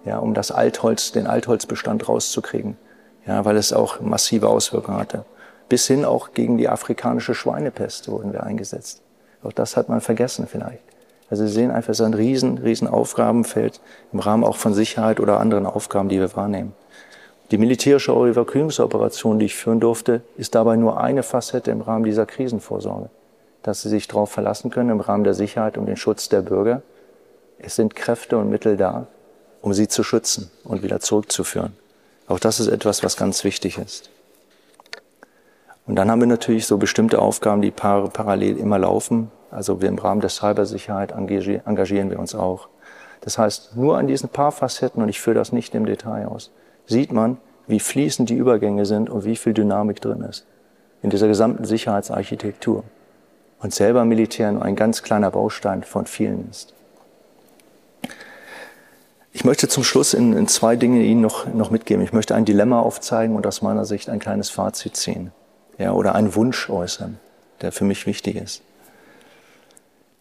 Ja, 0.06 0.20
um 0.20 0.36
das 0.36 0.52
Altholz, 0.52 1.12
den 1.12 1.26
Altholzbestand 1.26 2.08
rauszukriegen. 2.10 2.78
Ja, 3.26 3.44
weil 3.44 3.58
es 3.58 3.74
auch 3.74 4.02
massive 4.02 4.50
Auswirkungen 4.50 5.00
hatte. 5.00 5.26
Bis 5.68 5.88
hin 5.88 6.06
auch 6.06 6.36
gegen 6.36 6.60
die 6.60 6.70
afrikanische 6.70 7.34
Schweinepest 7.34 8.08
wurden 8.08 8.34
wir 8.34 8.44
eingesetzt. 8.44 9.02
Auch 9.42 9.52
das 9.52 9.76
hat 9.76 9.90
man 9.90 10.00
vergessen 10.02 10.46
vielleicht. 10.46 10.91
Also 11.32 11.48
Sie 11.48 11.54
sehen 11.54 11.72
einfach, 11.72 11.90
es 11.90 12.00
ist 12.00 12.06
ein 12.06 12.14
riesen, 12.14 12.58
riesen 12.58 12.90
Aufgabenfeld 12.90 13.80
im 14.12 14.20
Rahmen 14.20 14.44
auch 14.44 14.58
von 14.58 14.74
Sicherheit 14.74 15.20
oder 15.22 15.40
anderen 15.40 15.66
Aufgaben, 15.66 16.10
die 16.10 16.20
wir 16.20 16.36
wahrnehmen. 16.36 16.74
Die 17.52 17.58
militärische 17.58 18.12
Evakuierungsoperation, 18.12 19.40
die 19.40 19.46
ich 19.46 19.56
führen 19.56 19.80
durfte, 19.80 20.22
ist 20.38 20.56
dabei 20.56 20.76
nur 20.76 21.00
eine 21.00 21.24
Facette 21.24 21.72
im 21.72 21.82
Rahmen 21.82 22.04
dieser 22.04 22.26
Krisenvorsorge. 22.26 23.10
Dass 23.64 23.82
Sie 23.82 23.90
sich 23.90 24.08
darauf 24.10 24.30
verlassen 24.30 24.72
können 24.72 24.90
im 24.90 25.00
Rahmen 25.00 25.24
der 25.24 25.34
Sicherheit 25.34 25.78
und 25.78 25.86
den 25.86 25.98
Schutz 25.98 26.28
der 26.28 26.42
Bürger. 26.42 26.82
Es 27.60 27.76
sind 27.78 27.96
Kräfte 27.96 28.38
und 28.38 28.50
Mittel 28.50 28.76
da, 28.76 29.08
um 29.62 29.74
sie 29.74 29.88
zu 29.88 30.04
schützen 30.04 30.52
und 30.66 30.84
wieder 30.84 31.00
zurückzuführen. 31.00 31.74
Auch 32.28 32.40
das 32.40 32.60
ist 32.60 32.68
etwas, 32.68 33.04
was 33.04 33.16
ganz 33.16 33.44
wichtig 33.44 33.78
ist. 33.78 34.10
Und 35.88 35.96
dann 35.96 36.12
haben 36.12 36.20
wir 36.20 36.28
natürlich 36.28 36.66
so 36.66 36.78
bestimmte 36.78 37.20
Aufgaben, 37.20 37.62
die 37.62 37.72
parallel 37.72 38.58
immer 38.58 38.80
laufen. 38.80 39.32
Also 39.52 39.82
wir 39.82 39.90
im 39.90 40.00
Rahmen 40.00 40.22
der 40.22 40.30
Cybersicherheit 40.30 41.12
engagieren 41.12 42.10
wir 42.10 42.20
uns 42.20 42.34
auch. 42.34 42.70
Das 43.20 43.38
heißt, 43.38 43.76
nur 43.76 43.98
an 43.98 44.08
diesen 44.08 44.30
paar 44.30 44.52
Facetten, 44.52 45.04
und 45.04 45.10
ich 45.10 45.22
führe 45.22 45.36
das 45.36 45.52
nicht 45.52 45.76
im 45.76 45.86
Detail 45.86 46.28
aus, 46.28 46.52
sieht 46.88 47.12
man, 47.12 47.38
wie 47.68 47.80
fließend 47.80 48.30
die 48.30 48.36
Übergänge 48.36 48.86
sind 48.86 49.10
und 49.10 49.26
wie 49.26 49.36
viel 49.36 49.54
Dynamik 49.54 50.02
drin 50.02 50.22
ist 50.22 50.46
in 51.02 51.10
dieser 51.10 51.28
gesamten 51.28 51.66
Sicherheitsarchitektur. 51.66 52.84
Und 53.60 53.74
selber 53.74 54.06
Militär 54.06 54.52
nur 54.52 54.64
ein 54.64 54.76
ganz 54.76 55.04
kleiner 55.04 55.32
Baustein 55.32 55.84
von 55.84 56.06
vielen 56.06 56.50
ist. 56.50 56.74
Ich 59.34 59.46
möchte 59.46 59.68
zum 59.68 59.84
Schluss 59.84 60.14
in, 60.14 60.34
in 60.34 60.48
zwei 60.48 60.76
Dinge 60.76 61.04
Ihnen 61.04 61.22
noch, 61.22 61.46
noch 61.54 61.72
mitgeben. 61.72 62.04
Ich 62.04 62.12
möchte 62.12 62.36
ein 62.36 62.46
Dilemma 62.46 62.82
aufzeigen 62.82 63.36
und 63.36 63.48
aus 63.48 63.62
meiner 63.62 63.86
Sicht 63.86 64.10
ein 64.10 64.20
kleines 64.20 64.50
Fazit 64.50 64.96
ziehen. 64.96 65.32
Ja, 65.78 65.94
oder 65.94 66.16
einen 66.16 66.36
Wunsch 66.36 66.70
äußern, 66.70 67.18
der 67.62 67.72
für 67.72 67.86
mich 67.86 68.06
wichtig 68.06 68.36
ist. 68.36 68.62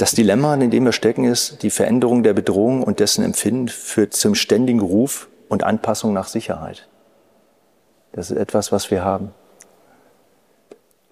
Das 0.01 0.13
Dilemma, 0.13 0.55
in 0.55 0.71
dem 0.71 0.87
wir 0.87 0.93
stecken, 0.93 1.25
ist, 1.25 1.63
die 1.63 1.69
Veränderung 1.69 2.23
der 2.23 2.33
Bedrohung 2.33 2.83
und 2.83 3.01
dessen 3.01 3.23
Empfinden 3.23 3.69
führt 3.69 4.15
zum 4.15 4.35
ständigen 4.35 4.81
Ruf 4.81 5.29
und 5.51 5.63
Anpassung 5.63 6.15
nach 6.15 6.27
Sicherheit. 6.27 6.89
Das 8.13 8.31
ist 8.31 8.39
etwas, 8.39 8.73
was 8.73 8.91
wir 8.91 9.05
haben. 9.05 9.35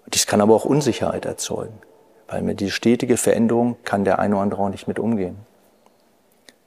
Dies 0.07 0.25
kann 0.25 0.41
aber 0.41 0.55
auch 0.55 0.65
Unsicherheit 0.65 1.27
erzeugen, 1.27 1.77
weil 2.29 2.41
mit 2.41 2.61
die 2.61 2.71
stetige 2.71 3.17
Veränderung 3.17 3.75
kann 3.83 4.05
der 4.05 4.17
eine 4.17 4.33
oder 4.33 4.41
andere 4.41 4.63
auch 4.63 4.69
nicht 4.69 4.87
mit 4.87 4.97
umgehen. 4.97 5.37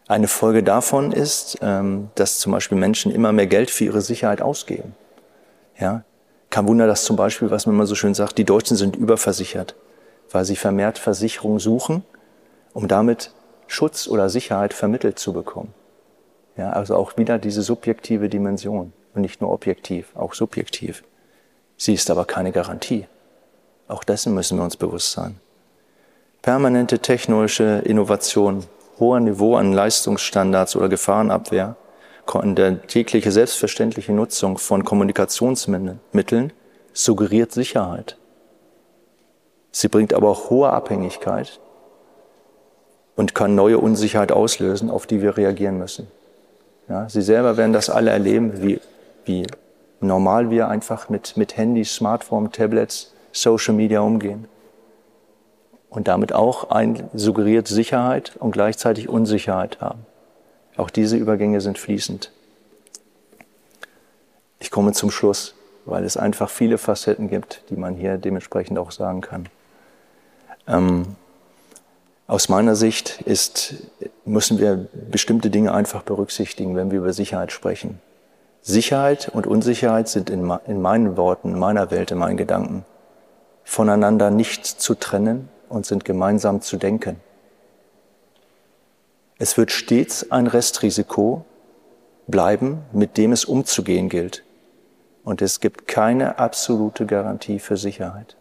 Eine 0.06 0.28
Folge 0.28 0.62
davon 0.62 1.10
ist, 1.10 1.58
ähm, 1.60 2.10
dass 2.14 2.38
zum 2.38 2.52
Beispiel 2.52 2.78
Menschen 2.78 3.10
immer 3.10 3.32
mehr 3.32 3.48
Geld 3.48 3.68
für 3.68 3.82
ihre 3.82 4.00
Sicherheit 4.00 4.42
ausgeben. 4.42 4.94
Ja, 5.76 6.04
kein 6.50 6.68
Wunder, 6.68 6.86
dass 6.86 7.02
zum 7.02 7.16
Beispiel, 7.16 7.50
was 7.50 7.66
man 7.66 7.74
immer 7.74 7.86
so 7.86 7.96
schön 7.96 8.14
sagt, 8.14 8.38
die 8.38 8.44
Deutschen 8.44 8.76
sind 8.76 8.94
überversichert, 8.94 9.74
weil 10.30 10.44
sie 10.44 10.54
vermehrt 10.54 10.98
Versicherung 10.98 11.58
suchen 11.58 12.04
um 12.74 12.88
damit 12.88 13.32
Schutz 13.66 14.08
oder 14.08 14.28
Sicherheit 14.28 14.74
vermittelt 14.74 15.18
zu 15.18 15.32
bekommen. 15.32 15.72
Ja, 16.56 16.70
also 16.70 16.96
auch 16.96 17.16
wieder 17.16 17.38
diese 17.38 17.62
subjektive 17.62 18.28
Dimension 18.28 18.92
und 19.14 19.22
nicht 19.22 19.40
nur 19.40 19.50
objektiv, 19.50 20.14
auch 20.14 20.34
subjektiv. 20.34 21.02
Sie 21.76 21.94
ist 21.94 22.10
aber 22.10 22.24
keine 22.24 22.52
Garantie. 22.52 23.06
Auch 23.88 24.04
dessen 24.04 24.34
müssen 24.34 24.58
wir 24.58 24.64
uns 24.64 24.76
bewusst 24.76 25.12
sein. 25.12 25.40
Permanente 26.42 26.98
technologische 26.98 27.82
Innovation, 27.84 28.64
hoher 28.98 29.20
Niveau 29.20 29.56
an 29.56 29.72
Leistungsstandards 29.72 30.76
oder 30.76 30.88
Gefahrenabwehr, 30.88 31.76
der 32.34 32.86
tägliche 32.86 33.32
selbstverständliche 33.32 34.12
Nutzung 34.12 34.58
von 34.58 34.84
Kommunikationsmitteln 34.84 36.52
suggeriert 36.92 37.52
Sicherheit. 37.52 38.16
Sie 39.70 39.88
bringt 39.88 40.14
aber 40.14 40.28
auch 40.28 40.50
hohe 40.50 40.70
Abhängigkeit 40.70 41.58
und 43.16 43.34
kann 43.34 43.54
neue 43.54 43.78
Unsicherheit 43.78 44.32
auslösen, 44.32 44.90
auf 44.90 45.06
die 45.06 45.22
wir 45.22 45.36
reagieren 45.36 45.78
müssen. 45.78 46.08
Ja, 46.88 47.08
Sie 47.08 47.22
selber 47.22 47.56
werden 47.56 47.72
das 47.72 47.90
alle 47.90 48.10
erleben, 48.10 48.62
wie, 48.62 48.80
wie 49.24 49.46
normal 50.00 50.50
wir 50.50 50.68
einfach 50.68 51.08
mit, 51.08 51.36
mit 51.36 51.56
Handys, 51.56 51.94
Smartphones, 51.94 52.52
Tablets, 52.52 53.12
Social 53.32 53.74
Media 53.74 54.00
umgehen. 54.00 54.46
Und 55.88 56.08
damit 56.08 56.32
auch 56.32 56.70
ein 56.70 57.08
suggeriert 57.12 57.68
Sicherheit 57.68 58.32
und 58.38 58.52
gleichzeitig 58.52 59.08
Unsicherheit 59.08 59.80
haben. 59.80 60.06
Auch 60.76 60.88
diese 60.88 61.16
Übergänge 61.16 61.60
sind 61.60 61.78
fließend. 61.78 62.32
Ich 64.58 64.70
komme 64.70 64.92
zum 64.92 65.10
Schluss, 65.10 65.54
weil 65.84 66.04
es 66.04 66.16
einfach 66.16 66.48
viele 66.48 66.78
Facetten 66.78 67.28
gibt, 67.28 67.62
die 67.68 67.76
man 67.76 67.94
hier 67.94 68.16
dementsprechend 68.16 68.78
auch 68.78 68.90
sagen 68.90 69.20
kann. 69.20 69.48
Ähm, 70.66 71.16
aus 72.26 72.48
meiner 72.48 72.76
Sicht 72.76 73.20
ist, 73.22 73.74
müssen 74.24 74.58
wir 74.58 74.86
bestimmte 75.10 75.50
Dinge 75.50 75.74
einfach 75.74 76.02
berücksichtigen, 76.02 76.76
wenn 76.76 76.90
wir 76.90 76.98
über 76.98 77.12
Sicherheit 77.12 77.52
sprechen. 77.52 78.00
Sicherheit 78.62 79.28
und 79.28 79.46
Unsicherheit 79.46 80.08
sind 80.08 80.30
in, 80.30 80.50
in 80.66 80.80
meinen 80.80 81.16
Worten, 81.16 81.50
in 81.50 81.58
meiner 81.58 81.90
Welt, 81.90 82.10
in 82.10 82.18
meinen 82.18 82.36
Gedanken 82.36 82.84
voneinander 83.64 84.30
nicht 84.30 84.66
zu 84.66 84.94
trennen 84.94 85.48
und 85.68 85.86
sind 85.86 86.04
gemeinsam 86.04 86.60
zu 86.60 86.76
denken. 86.76 87.20
Es 89.38 89.56
wird 89.56 89.72
stets 89.72 90.30
ein 90.30 90.46
Restrisiko 90.46 91.44
bleiben, 92.26 92.82
mit 92.92 93.16
dem 93.16 93.32
es 93.32 93.44
umzugehen 93.44 94.08
gilt. 94.08 94.44
Und 95.24 95.42
es 95.42 95.60
gibt 95.60 95.88
keine 95.88 96.38
absolute 96.38 97.06
Garantie 97.06 97.58
für 97.58 97.76
Sicherheit. 97.76 98.36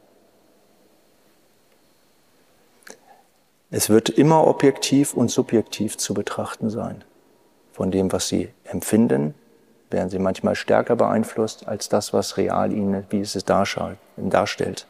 Es 3.73 3.89
wird 3.89 4.09
immer 4.09 4.45
objektiv 4.47 5.13
und 5.13 5.31
subjektiv 5.31 5.97
zu 5.97 6.13
betrachten 6.13 6.69
sein. 6.69 7.05
Von 7.71 7.89
dem, 7.89 8.11
was 8.11 8.27
Sie 8.27 8.49
empfinden, 8.65 9.33
werden 9.89 10.09
Sie 10.09 10.19
manchmal 10.19 10.55
stärker 10.55 10.97
beeinflusst 10.97 11.69
als 11.69 11.87
das, 11.87 12.11
was 12.11 12.35
real 12.35 12.73
Ihnen, 12.73 13.05
wie 13.09 13.21
es 13.21 13.35
es 13.35 13.45
darstellt. 13.45 14.87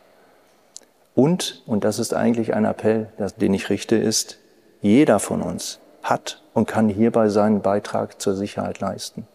Und, 1.13 1.61
und 1.67 1.83
das 1.83 1.99
ist 1.99 2.15
eigentlich 2.15 2.55
ein 2.55 2.65
Appell, 2.65 3.09
den 3.37 3.53
ich 3.53 3.69
richte, 3.69 3.95
ist, 3.95 4.39
jeder 4.81 5.19
von 5.19 5.43
uns 5.43 5.79
hat 6.01 6.41
und 6.55 6.67
kann 6.67 6.89
hierbei 6.89 7.29
seinen 7.29 7.61
Beitrag 7.61 8.19
zur 8.19 8.33
Sicherheit 8.33 8.79
leisten. 8.79 9.27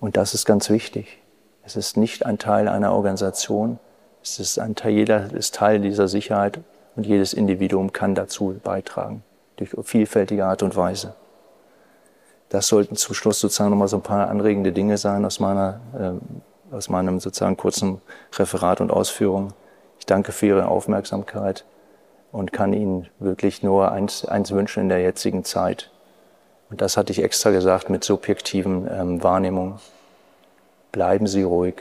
Und 0.00 0.18
das 0.18 0.34
ist 0.34 0.44
ganz 0.44 0.68
wichtig. 0.68 1.18
Es 1.64 1.76
ist 1.76 1.96
nicht 1.96 2.26
ein 2.26 2.38
Teil 2.38 2.68
einer 2.68 2.92
Organisation, 2.92 3.78
es 4.22 4.38
ist 4.38 4.58
ein 4.58 4.74
Teil, 4.74 4.92
jeder 4.92 5.32
ist 5.32 5.54
Teil 5.54 5.80
dieser 5.80 6.08
Sicherheit 6.08 6.60
und 6.96 7.06
jedes 7.06 7.32
Individuum 7.32 7.92
kann 7.92 8.14
dazu 8.14 8.58
beitragen, 8.62 9.22
durch 9.56 9.74
vielfältige 9.82 10.44
Art 10.46 10.62
und 10.62 10.76
Weise. 10.76 11.14
Das 12.48 12.68
sollten 12.68 12.96
zum 12.96 13.14
Schluss 13.14 13.40
sozusagen 13.40 13.70
nochmal 13.70 13.88
so 13.88 13.96
ein 13.96 14.02
paar 14.02 14.28
anregende 14.28 14.72
Dinge 14.72 14.98
sein 14.98 15.24
aus 15.24 15.40
meiner, 15.40 15.80
äh, 15.98 16.74
aus 16.74 16.90
meinem 16.90 17.18
sozusagen 17.18 17.56
kurzen 17.56 18.02
Referat 18.34 18.82
und 18.82 18.90
Ausführung. 18.90 19.54
Ich 19.98 20.04
danke 20.04 20.32
für 20.32 20.46
Ihre 20.46 20.68
Aufmerksamkeit 20.68 21.64
und 22.30 22.52
kann 22.52 22.74
Ihnen 22.74 23.08
wirklich 23.18 23.62
nur 23.62 23.90
eins, 23.90 24.26
eins 24.26 24.52
wünschen 24.52 24.80
in 24.80 24.88
der 24.90 25.00
jetzigen 25.00 25.44
Zeit. 25.44 25.90
Und 26.68 26.82
das 26.82 26.96
hatte 26.96 27.12
ich 27.12 27.22
extra 27.22 27.50
gesagt 27.50 27.88
mit 27.88 28.04
subjektiven 28.04 28.86
ähm, 28.90 29.22
Wahrnehmungen. 29.22 29.78
Bleiben 30.90 31.26
Sie 31.26 31.42
ruhig, 31.42 31.76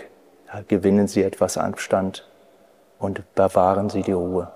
gewinnen 0.70 1.08
Sie 1.08 1.24
etwas 1.24 1.58
Anstand 1.58 2.26
und 2.98 3.24
bewahren 3.36 3.90
Sie 3.90 4.04
die 4.04 4.14
Ruhe. 4.14 4.52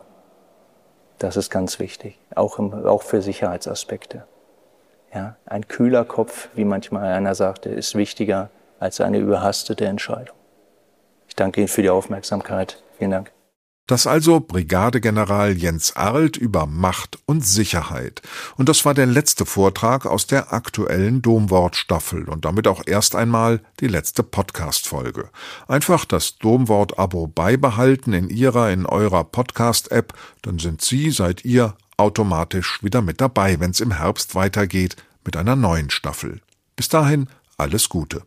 Das 1.19 1.38
ist 1.38 1.49
ganz 1.49 1.80
wichtig, 1.80 2.19
auch, 2.36 2.60
im, 2.60 2.86
auch 2.86 3.01
für 3.01 3.21
Sicherheitsaspekte. 3.21 4.25
Ja, 5.13 5.38
ein 5.45 5.67
kühler 5.67 6.04
Kopf, 6.04 6.49
wie 6.56 6.65
manchmal 6.65 7.13
einer 7.13 7.36
sagte, 7.36 7.69
ist 7.69 7.95
wichtiger 7.95 8.49
als 8.80 8.99
eine 8.99 9.19
überhastete 9.19 9.86
Entscheidung. 9.86 10.36
Ich 11.30 11.36
danke 11.36 11.62
Ihnen 11.62 11.69
für 11.69 11.82
die 11.82 11.89
Aufmerksamkeit. 11.89 12.84
Vielen 12.97 13.12
Dank. 13.12 13.35
Das 13.88 14.08
also 14.08 14.39
Brigadegeneral 14.39 15.56
Jens 15.56 15.95
Arlt 15.95 16.38
über 16.38 16.65
Macht 16.65 17.19
und 17.28 17.45
Sicherheit. 17.45 18.24
Und 18.58 18.67
das 18.67 18.84
war 18.84 18.95
der 18.95 19.06
letzte 19.06 19.45
Vortrag 19.45 20.08
aus 20.08 20.26
der 20.26 20.54
aktuellen 20.54 21.21
Domwort-Staffel 21.21 22.28
und 22.28 22.45
damit 22.45 22.67
auch 22.67 22.82
erst 22.88 23.15
einmal 23.15 23.62
die 23.80 23.88
letzte 23.88 24.24
Podcast-Folge. 24.24 25.30
Einfach 25.67 26.06
das 26.06 26.39
Domwort-Abo 26.39 27.28
beibehalten 27.28 28.13
in 28.13 28.30
Ihrer, 28.30 28.71
in 28.71 28.88
eurer 28.88 29.24
Podcast-App, 29.24 30.13
dann 30.41 30.58
sind 30.58 30.82
Sie, 30.82 31.12
seid 31.12 31.45
ihr 31.45 31.76
automatisch 31.98 32.84
wieder 32.84 33.04
mit 33.04 33.21
dabei, 33.21 33.60
wenn 33.60 33.69
es 33.69 33.82
im 33.82 33.91
Herbst 33.91 34.34
weitergeht 34.34 34.95
mit 35.24 35.38
einer 35.38 35.56
neuen 35.56 35.91
Staffel. 35.91 36.41
Bis 36.76 36.89
dahin 36.89 37.28
alles 37.58 37.88
Gute. 37.89 38.24